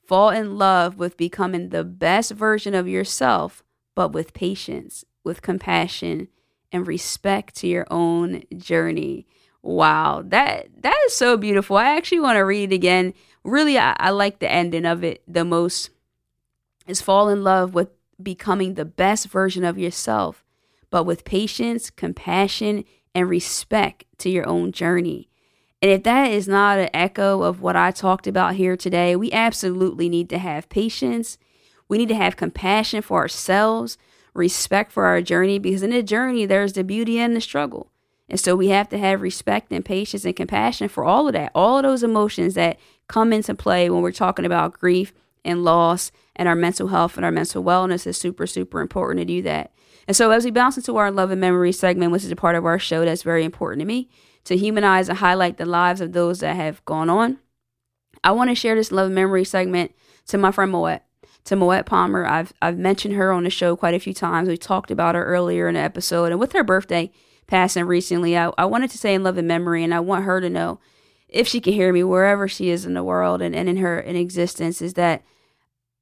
Fall 0.03 0.29
in 0.29 0.57
love 0.57 0.97
with 0.97 1.17
becoming 1.17 1.69
the 1.69 1.83
best 1.83 2.31
version 2.31 2.73
of 2.73 2.87
yourself, 2.87 3.63
but 3.95 4.11
with 4.11 4.33
patience, 4.33 5.05
with 5.23 5.41
compassion, 5.41 6.27
and 6.71 6.87
respect 6.87 7.55
to 7.57 7.67
your 7.67 7.85
own 7.91 8.43
journey. 8.57 9.25
Wow, 9.63 10.23
that 10.25 10.69
that 10.81 10.97
is 11.05 11.15
so 11.15 11.37
beautiful. 11.37 11.77
I 11.77 11.95
actually 11.95 12.19
want 12.19 12.37
to 12.37 12.41
read 12.41 12.71
it 12.71 12.75
again. 12.75 13.13
Really, 13.43 13.77
I, 13.77 13.95
I 13.99 14.09
like 14.09 14.39
the 14.39 14.51
ending 14.51 14.85
of 14.85 15.03
it 15.03 15.21
the 15.27 15.45
most. 15.45 15.91
Is 16.87 16.99
fall 16.99 17.29
in 17.29 17.43
love 17.43 17.75
with 17.75 17.89
becoming 18.21 18.73
the 18.73 18.85
best 18.85 19.27
version 19.27 19.63
of 19.63 19.77
yourself, 19.77 20.43
but 20.89 21.03
with 21.03 21.25
patience, 21.25 21.91
compassion, 21.91 22.85
and 23.13 23.29
respect 23.29 24.05
to 24.17 24.29
your 24.29 24.47
own 24.47 24.71
journey. 24.71 25.29
And 25.81 25.91
if 25.91 26.03
that 26.03 26.31
is 26.31 26.47
not 26.47 26.79
an 26.79 26.89
echo 26.93 27.43
of 27.43 27.61
what 27.61 27.75
I 27.75 27.91
talked 27.91 28.27
about 28.27 28.55
here 28.55 28.75
today, 28.75 29.15
we 29.15 29.31
absolutely 29.31 30.09
need 30.09 30.29
to 30.29 30.37
have 30.39 30.69
patience. 30.69 31.37
We 31.87 31.99
need 31.99 32.09
to 32.09 32.15
have 32.15 32.35
compassion 32.35 33.01
for 33.01 33.19
ourselves, 33.19 33.97
respect 34.33 34.91
for 34.91 35.05
our 35.05 35.21
journey, 35.21 35.59
because 35.59 35.83
in 35.83 35.91
the 35.91 36.03
journey, 36.03 36.45
there's 36.45 36.73
the 36.73 36.83
beauty 36.83 37.19
and 37.19 37.35
the 37.35 37.41
struggle. 37.41 37.90
And 38.31 38.39
so 38.39 38.55
we 38.55 38.69
have 38.69 38.87
to 38.89 38.97
have 38.97 39.21
respect 39.21 39.73
and 39.73 39.83
patience 39.83 40.23
and 40.23 40.33
compassion 40.33 40.87
for 40.87 41.03
all 41.03 41.27
of 41.27 41.33
that, 41.33 41.51
all 41.53 41.77
of 41.77 41.83
those 41.83 42.01
emotions 42.01 42.53
that 42.53 42.79
come 43.09 43.33
into 43.33 43.53
play 43.53 43.89
when 43.89 44.01
we're 44.01 44.13
talking 44.13 44.45
about 44.45 44.71
grief 44.71 45.13
and 45.43 45.65
loss 45.65 46.13
and 46.37 46.47
our 46.47 46.55
mental 46.55 46.87
health 46.87 47.17
and 47.17 47.25
our 47.25 47.31
mental 47.31 47.61
wellness 47.61 48.07
is 48.07 48.17
super, 48.17 48.47
super 48.47 48.79
important 48.79 49.19
to 49.19 49.25
do 49.25 49.41
that. 49.41 49.73
And 50.07 50.15
so, 50.15 50.31
as 50.31 50.45
we 50.45 50.51
bounce 50.51 50.77
into 50.77 50.95
our 50.95 51.11
love 51.11 51.29
and 51.31 51.41
memory 51.41 51.73
segment, 51.73 52.13
which 52.13 52.23
is 52.23 52.31
a 52.31 52.37
part 52.37 52.55
of 52.55 52.65
our 52.65 52.79
show 52.79 53.03
that's 53.03 53.21
very 53.21 53.43
important 53.43 53.81
to 53.81 53.85
me, 53.85 54.09
to 54.45 54.55
humanize 54.55 55.09
and 55.09 55.17
highlight 55.17 55.57
the 55.57 55.65
lives 55.65 55.99
of 55.99 56.13
those 56.13 56.39
that 56.39 56.55
have 56.55 56.83
gone 56.85 57.09
on, 57.09 57.37
I 58.23 58.31
want 58.31 58.49
to 58.49 58.55
share 58.55 58.75
this 58.75 58.93
love 58.93 59.07
and 59.07 59.15
memory 59.15 59.43
segment 59.43 59.93
to 60.27 60.37
my 60.37 60.51
friend 60.51 60.71
Moet. 60.71 61.01
To 61.45 61.55
Moet 61.57 61.85
Palmer, 61.85 62.25
I've 62.25 62.53
I've 62.61 62.77
mentioned 62.77 63.15
her 63.15 63.33
on 63.33 63.43
the 63.43 63.49
show 63.49 63.75
quite 63.75 63.93
a 63.93 63.99
few 63.99 64.13
times. 64.13 64.47
We 64.47 64.55
talked 64.55 64.89
about 64.89 65.15
her 65.15 65.25
earlier 65.25 65.67
in 65.67 65.73
the 65.73 65.81
episode, 65.81 66.31
and 66.31 66.39
with 66.39 66.53
her 66.53 66.63
birthday 66.63 67.11
passing 67.51 67.83
recently, 67.83 68.37
I, 68.37 68.49
I 68.57 68.65
wanted 68.65 68.89
to 68.91 68.97
say 68.97 69.13
in 69.13 69.23
love 69.23 69.37
and 69.37 69.47
memory, 69.47 69.83
and 69.83 69.93
I 69.93 69.99
want 69.99 70.23
her 70.23 70.39
to 70.39 70.49
know 70.49 70.79
if 71.31 71.47
she 71.47 71.61
can 71.61 71.73
hear 71.73 71.91
me 71.91 72.03
wherever 72.03 72.47
she 72.47 72.69
is 72.69 72.85
in 72.85 72.93
the 72.93 73.03
world 73.03 73.41
and, 73.41 73.55
and 73.55 73.69
in 73.69 73.77
her 73.77 73.99
in 73.99 74.15
existence 74.15 74.81
is 74.81 74.93
that 74.95 75.23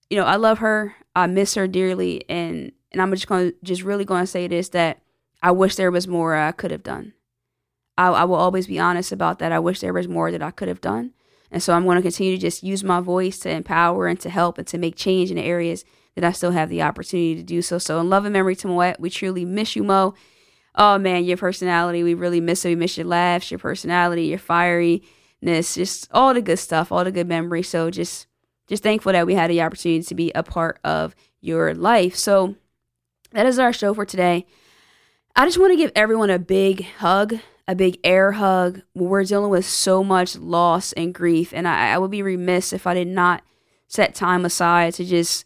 you 0.09 0.17
know 0.17 0.25
i 0.25 0.35
love 0.35 0.57
her 0.57 0.95
i 1.15 1.27
miss 1.27 1.53
her 1.53 1.67
dearly 1.67 2.27
and 2.27 2.71
and 2.91 3.01
i'm 3.01 3.13
just 3.13 3.27
to 3.27 3.53
just 3.63 3.83
really 3.83 4.03
going 4.03 4.23
to 4.23 4.27
say 4.27 4.47
this 4.47 4.69
that 4.69 4.99
i 5.43 5.51
wish 5.51 5.75
there 5.75 5.91
was 5.91 6.07
more 6.07 6.35
i 6.35 6.51
could 6.51 6.71
have 6.71 6.83
done. 6.83 7.13
I, 7.97 8.07
I 8.07 8.23
will 8.23 8.38
always 8.38 8.65
be 8.65 8.79
honest 8.79 9.12
about 9.12 9.39
that. 9.39 9.51
I 9.51 9.59
wish 9.59 9.81
there 9.81 9.93
was 9.93 10.07
more 10.07 10.31
that 10.31 10.41
i 10.41 10.51
could 10.51 10.67
have 10.67 10.81
done. 10.81 11.13
And 11.51 11.62
so 11.62 11.73
i'm 11.73 11.85
going 11.85 11.97
to 11.97 12.01
continue 12.01 12.35
to 12.35 12.41
just 12.41 12.63
use 12.63 12.83
my 12.83 12.99
voice 12.99 13.38
to 13.39 13.51
empower 13.51 14.07
and 14.07 14.19
to 14.21 14.29
help 14.29 14.57
and 14.57 14.67
to 14.67 14.77
make 14.77 14.95
change 14.95 15.29
in 15.29 15.38
the 15.38 15.43
areas 15.43 15.85
that 16.15 16.23
i 16.23 16.31
still 16.31 16.51
have 16.51 16.69
the 16.69 16.81
opportunity 16.81 17.35
to 17.35 17.43
do 17.43 17.62
so. 17.62 17.77
So 17.77 17.99
in 17.99 18.09
love 18.09 18.25
and 18.25 18.33
memory 18.33 18.55
to 18.57 18.67
moet 18.67 18.99
we 18.99 19.09
truly 19.12 19.45
miss 19.45 19.75
you 19.75 19.83
mo 19.83 20.15
oh 20.80 20.98
man 20.98 21.24
your 21.24 21.38
personality 21.38 22.02
we 22.02 22.15
really 22.15 22.42
miss 22.42 22.65
it 22.65 22.70
we 22.70 22.76
miss 22.76 22.98
your 22.98 23.06
laughs 23.06 23.52
your 23.52 23.60
personality 23.60 24.24
your 24.24 24.39
fiery 24.39 25.04
just 25.42 26.08
all 26.12 26.34
the 26.34 26.42
good 26.42 26.60
stuff, 26.60 26.92
all 26.92 27.04
the 27.04 27.12
good 27.12 27.28
memories. 27.28 27.70
So 27.70 27.89
just 27.89 28.28
just 28.68 28.84
thankful 28.84 29.13
that 29.13 29.26
we 29.26 29.34
had 29.34 29.50
the 29.50 29.62
opportunity 29.62 30.04
to 30.04 30.15
be 30.15 30.32
a 30.36 30.44
part 30.44 30.80
of 30.84 31.15
your 31.42 31.74
life. 31.74 32.15
So 32.15 32.56
that 33.32 33.46
is 33.46 33.58
our 33.58 33.74
show 33.74 33.94
for 33.94 34.06
today. 34.06 34.46
I 35.36 35.46
just 35.46 35.58
want 35.58 35.72
to 35.72 35.78
give 35.78 35.92
everyone 35.96 36.30
a 36.30 36.38
big 36.38 36.84
hug, 36.98 37.39
a 37.68 37.74
big 37.76 38.00
air 38.04 38.34
hug. 38.34 38.82
We're 38.94 39.24
dealing 39.24 39.50
with 39.50 39.65
so 39.65 40.04
much 40.04 40.36
loss 40.36 40.94
and 40.94 41.13
grief, 41.13 41.54
and 41.54 41.68
I, 41.68 41.94
I 41.94 41.98
would 41.98 42.12
be 42.12 42.22
remiss 42.22 42.74
if 42.74 42.86
I 42.86 42.94
did 42.94 43.08
not 43.08 43.44
set 43.88 44.13
time 44.13 44.46
aside 44.46 44.94
to 44.96 45.06
just 45.06 45.46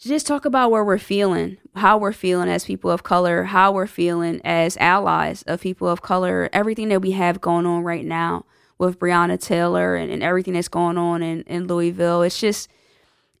to 0.00 0.08
just 0.08 0.26
talk 0.26 0.44
about 0.44 0.70
where 0.70 0.84
we're 0.84 0.98
feeling, 0.98 1.58
how 1.74 1.98
we're 1.98 2.12
feeling 2.12 2.48
as 2.48 2.64
people 2.64 2.90
of 2.90 3.02
color, 3.02 3.44
how 3.44 3.72
we're 3.72 3.86
feeling 3.86 4.40
as 4.44 4.76
allies 4.76 5.42
of 5.42 5.60
people 5.60 5.88
of 5.88 6.02
color, 6.02 6.48
everything 6.52 6.88
that 6.88 7.02
we 7.02 7.12
have 7.12 7.40
going 7.40 7.66
on 7.66 7.82
right 7.82 8.04
now 8.04 8.44
with 8.78 8.98
Breonna 8.98 9.40
Taylor 9.40 9.96
and, 9.96 10.10
and 10.10 10.22
everything 10.22 10.54
that's 10.54 10.68
going 10.68 10.96
on 10.96 11.22
in, 11.22 11.42
in 11.42 11.66
Louisville. 11.66 12.22
It's 12.22 12.38
just, 12.38 12.70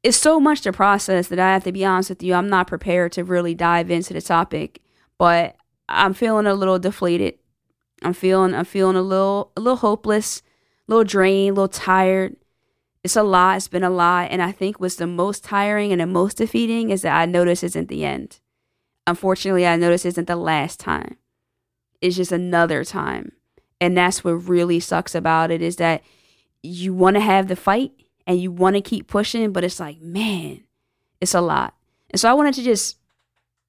it's 0.02 0.16
so 0.16 0.40
much 0.40 0.62
to 0.62 0.72
process 0.72 1.28
that 1.28 1.38
I 1.38 1.52
have 1.52 1.64
to 1.64 1.72
be 1.72 1.84
honest 1.84 2.10
with 2.10 2.24
you. 2.24 2.34
I'm 2.34 2.48
not 2.48 2.66
prepared 2.66 3.12
to 3.12 3.24
really 3.24 3.54
dive 3.54 3.90
into 3.90 4.12
the 4.12 4.20
topic, 4.20 4.82
but 5.16 5.54
I'm 5.88 6.12
feeling 6.12 6.46
a 6.46 6.54
little 6.54 6.80
deflated. 6.80 7.34
I'm 8.02 8.14
feeling, 8.14 8.54
I'm 8.54 8.64
feeling 8.64 8.96
a 8.96 9.02
little, 9.02 9.52
a 9.56 9.60
little 9.60 9.76
hopeless, 9.76 10.42
a 10.88 10.92
little 10.92 11.04
drained, 11.04 11.56
a 11.56 11.60
little 11.60 11.68
tired 11.68 12.36
it's 13.08 13.16
a 13.16 13.22
lot. 13.22 13.56
It's 13.56 13.68
been 13.68 13.82
a 13.82 13.88
lot. 13.88 14.28
And 14.30 14.42
I 14.42 14.52
think 14.52 14.78
what's 14.78 14.96
the 14.96 15.06
most 15.06 15.42
tiring 15.42 15.92
and 15.92 16.00
the 16.02 16.06
most 16.06 16.36
defeating 16.36 16.90
is 16.90 17.00
that 17.00 17.16
I 17.16 17.24
notice 17.24 17.62
isn't 17.62 17.88
the 17.88 18.04
end. 18.04 18.38
Unfortunately, 19.06 19.66
I 19.66 19.76
notice 19.76 20.04
isn't 20.04 20.26
the 20.26 20.36
last 20.36 20.78
time. 20.78 21.16
It's 22.02 22.16
just 22.16 22.32
another 22.32 22.84
time. 22.84 23.32
And 23.80 23.96
that's 23.96 24.22
what 24.22 24.32
really 24.32 24.78
sucks 24.78 25.14
about 25.14 25.50
it 25.50 25.62
is 25.62 25.76
that 25.76 26.02
you 26.62 26.92
want 26.92 27.14
to 27.16 27.20
have 27.20 27.48
the 27.48 27.56
fight 27.56 27.92
and 28.26 28.42
you 28.42 28.52
want 28.52 28.76
to 28.76 28.82
keep 28.82 29.06
pushing, 29.06 29.52
but 29.52 29.64
it's 29.64 29.80
like, 29.80 30.02
man, 30.02 30.64
it's 31.18 31.32
a 31.32 31.40
lot. 31.40 31.72
And 32.10 32.20
so 32.20 32.30
I 32.30 32.34
wanted 32.34 32.52
to 32.56 32.62
just 32.62 32.98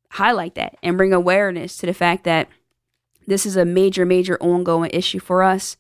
highlight 0.10 0.56
that 0.56 0.76
and 0.84 0.98
bring 0.98 1.14
awareness 1.14 1.78
to 1.78 1.86
the 1.86 1.94
fact 1.94 2.26
that 2.26 2.50
this 3.26 3.46
is 3.46 3.56
a 3.56 3.64
major, 3.64 4.06
major 4.06 4.38
ongoing 4.42 4.92
issue 4.92 5.20
for 5.20 5.44
us 5.44 5.78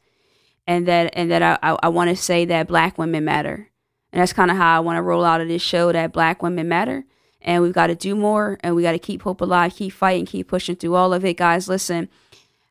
and 0.69 0.87
that 0.87 1.11
and 1.15 1.31
that 1.31 1.41
I 1.41 1.57
I, 1.63 1.77
I 1.83 1.89
want 1.89 2.11
to 2.11 2.15
say 2.15 2.45
that 2.45 2.67
black 2.67 2.97
women 2.99 3.25
matter, 3.25 3.69
and 4.13 4.21
that's 4.21 4.33
kind 4.33 4.51
of 4.51 4.57
how 4.57 4.77
I 4.77 4.79
want 4.79 4.97
to 4.97 5.01
roll 5.01 5.25
out 5.25 5.41
of 5.41 5.47
this 5.47 5.63
show 5.63 5.91
that 5.91 6.13
black 6.13 6.43
women 6.43 6.67
matter, 6.69 7.05
and 7.41 7.63
we've 7.63 7.73
got 7.73 7.87
to 7.87 7.95
do 7.95 8.15
more, 8.15 8.59
and 8.61 8.75
we 8.75 8.83
got 8.83 8.91
to 8.91 8.99
keep 8.99 9.23
hope 9.23 9.41
alive, 9.41 9.73
keep 9.73 9.91
fighting, 9.91 10.27
keep 10.27 10.47
pushing 10.47 10.75
through 10.75 10.93
all 10.95 11.13
of 11.13 11.25
it, 11.25 11.35
guys. 11.35 11.67
Listen. 11.67 12.07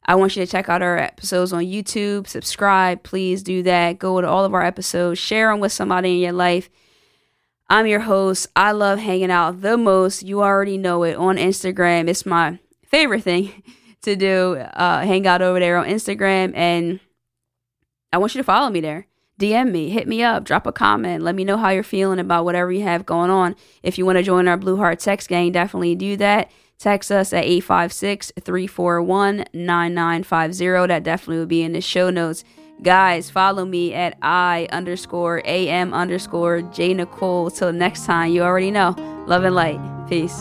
I 0.04 0.14
want 0.14 0.34
you 0.34 0.46
to 0.46 0.50
check 0.50 0.70
out 0.70 0.80
our 0.80 0.96
episodes 0.96 1.52
on 1.52 1.64
YouTube. 1.64 2.26
Subscribe, 2.26 3.02
please 3.02 3.42
do 3.42 3.62
that. 3.64 3.98
Go 3.98 4.22
to 4.22 4.26
all 4.26 4.46
of 4.46 4.54
our 4.54 4.62
episodes, 4.64 5.18
share 5.18 5.50
them 5.50 5.60
with 5.60 5.70
somebody 5.70 6.12
in 6.12 6.18
your 6.20 6.32
life. 6.32 6.70
I'm 7.68 7.86
your 7.86 8.00
host. 8.00 8.46
I 8.56 8.72
love 8.72 9.00
hanging 9.00 9.30
out 9.30 9.60
the 9.60 9.76
most. 9.76 10.22
You 10.22 10.42
already 10.42 10.78
know 10.78 11.02
it 11.02 11.16
on 11.16 11.36
Instagram. 11.36 12.08
It's 12.08 12.24
my 12.24 12.58
favorite 12.86 13.22
thing 13.22 13.62
to 14.02 14.16
do. 14.16 14.56
Uh, 14.56 15.02
hang 15.02 15.26
out 15.26 15.42
over 15.42 15.60
there 15.60 15.76
on 15.76 15.84
Instagram 15.84 16.56
and 16.56 17.00
I 18.12 18.18
want 18.18 18.34
you 18.34 18.40
to 18.40 18.44
follow 18.44 18.70
me 18.70 18.80
there. 18.80 19.06
DM 19.38 19.70
me, 19.70 19.90
hit 19.90 20.08
me 20.08 20.22
up, 20.22 20.44
drop 20.44 20.66
a 20.66 20.72
comment, 20.72 21.22
let 21.22 21.36
me 21.36 21.44
know 21.44 21.56
how 21.56 21.68
you're 21.68 21.84
feeling 21.84 22.18
about 22.18 22.44
whatever 22.44 22.72
you 22.72 22.82
have 22.82 23.06
going 23.06 23.30
on. 23.30 23.54
If 23.84 23.96
you 23.96 24.04
want 24.04 24.18
to 24.18 24.24
join 24.24 24.48
our 24.48 24.56
Blue 24.56 24.76
Heart 24.76 24.98
Text 24.98 25.28
Gang, 25.28 25.52
definitely 25.52 25.94
do 25.94 26.16
that. 26.16 26.50
Text 26.78 27.12
us 27.12 27.32
at 27.32 27.44
856 27.44 28.32
341 28.40 29.44
9950. 29.52 30.86
That 30.88 31.02
definitely 31.04 31.38
will 31.38 31.46
be 31.46 31.62
in 31.62 31.72
the 31.72 31.80
show 31.80 32.10
notes. 32.10 32.44
Guys, 32.82 33.30
follow 33.30 33.64
me 33.64 33.94
at 33.94 34.16
I 34.22 34.68
underscore 34.70 35.42
AM 35.44 35.92
underscore 35.92 36.62
J 36.62 36.94
Nicole. 36.94 37.50
Till 37.50 37.72
next 37.72 38.06
time, 38.06 38.32
you 38.32 38.42
already 38.42 38.70
know. 38.70 38.94
Love 39.26 39.44
and 39.44 39.54
light. 39.54 39.80
Peace. 40.08 40.38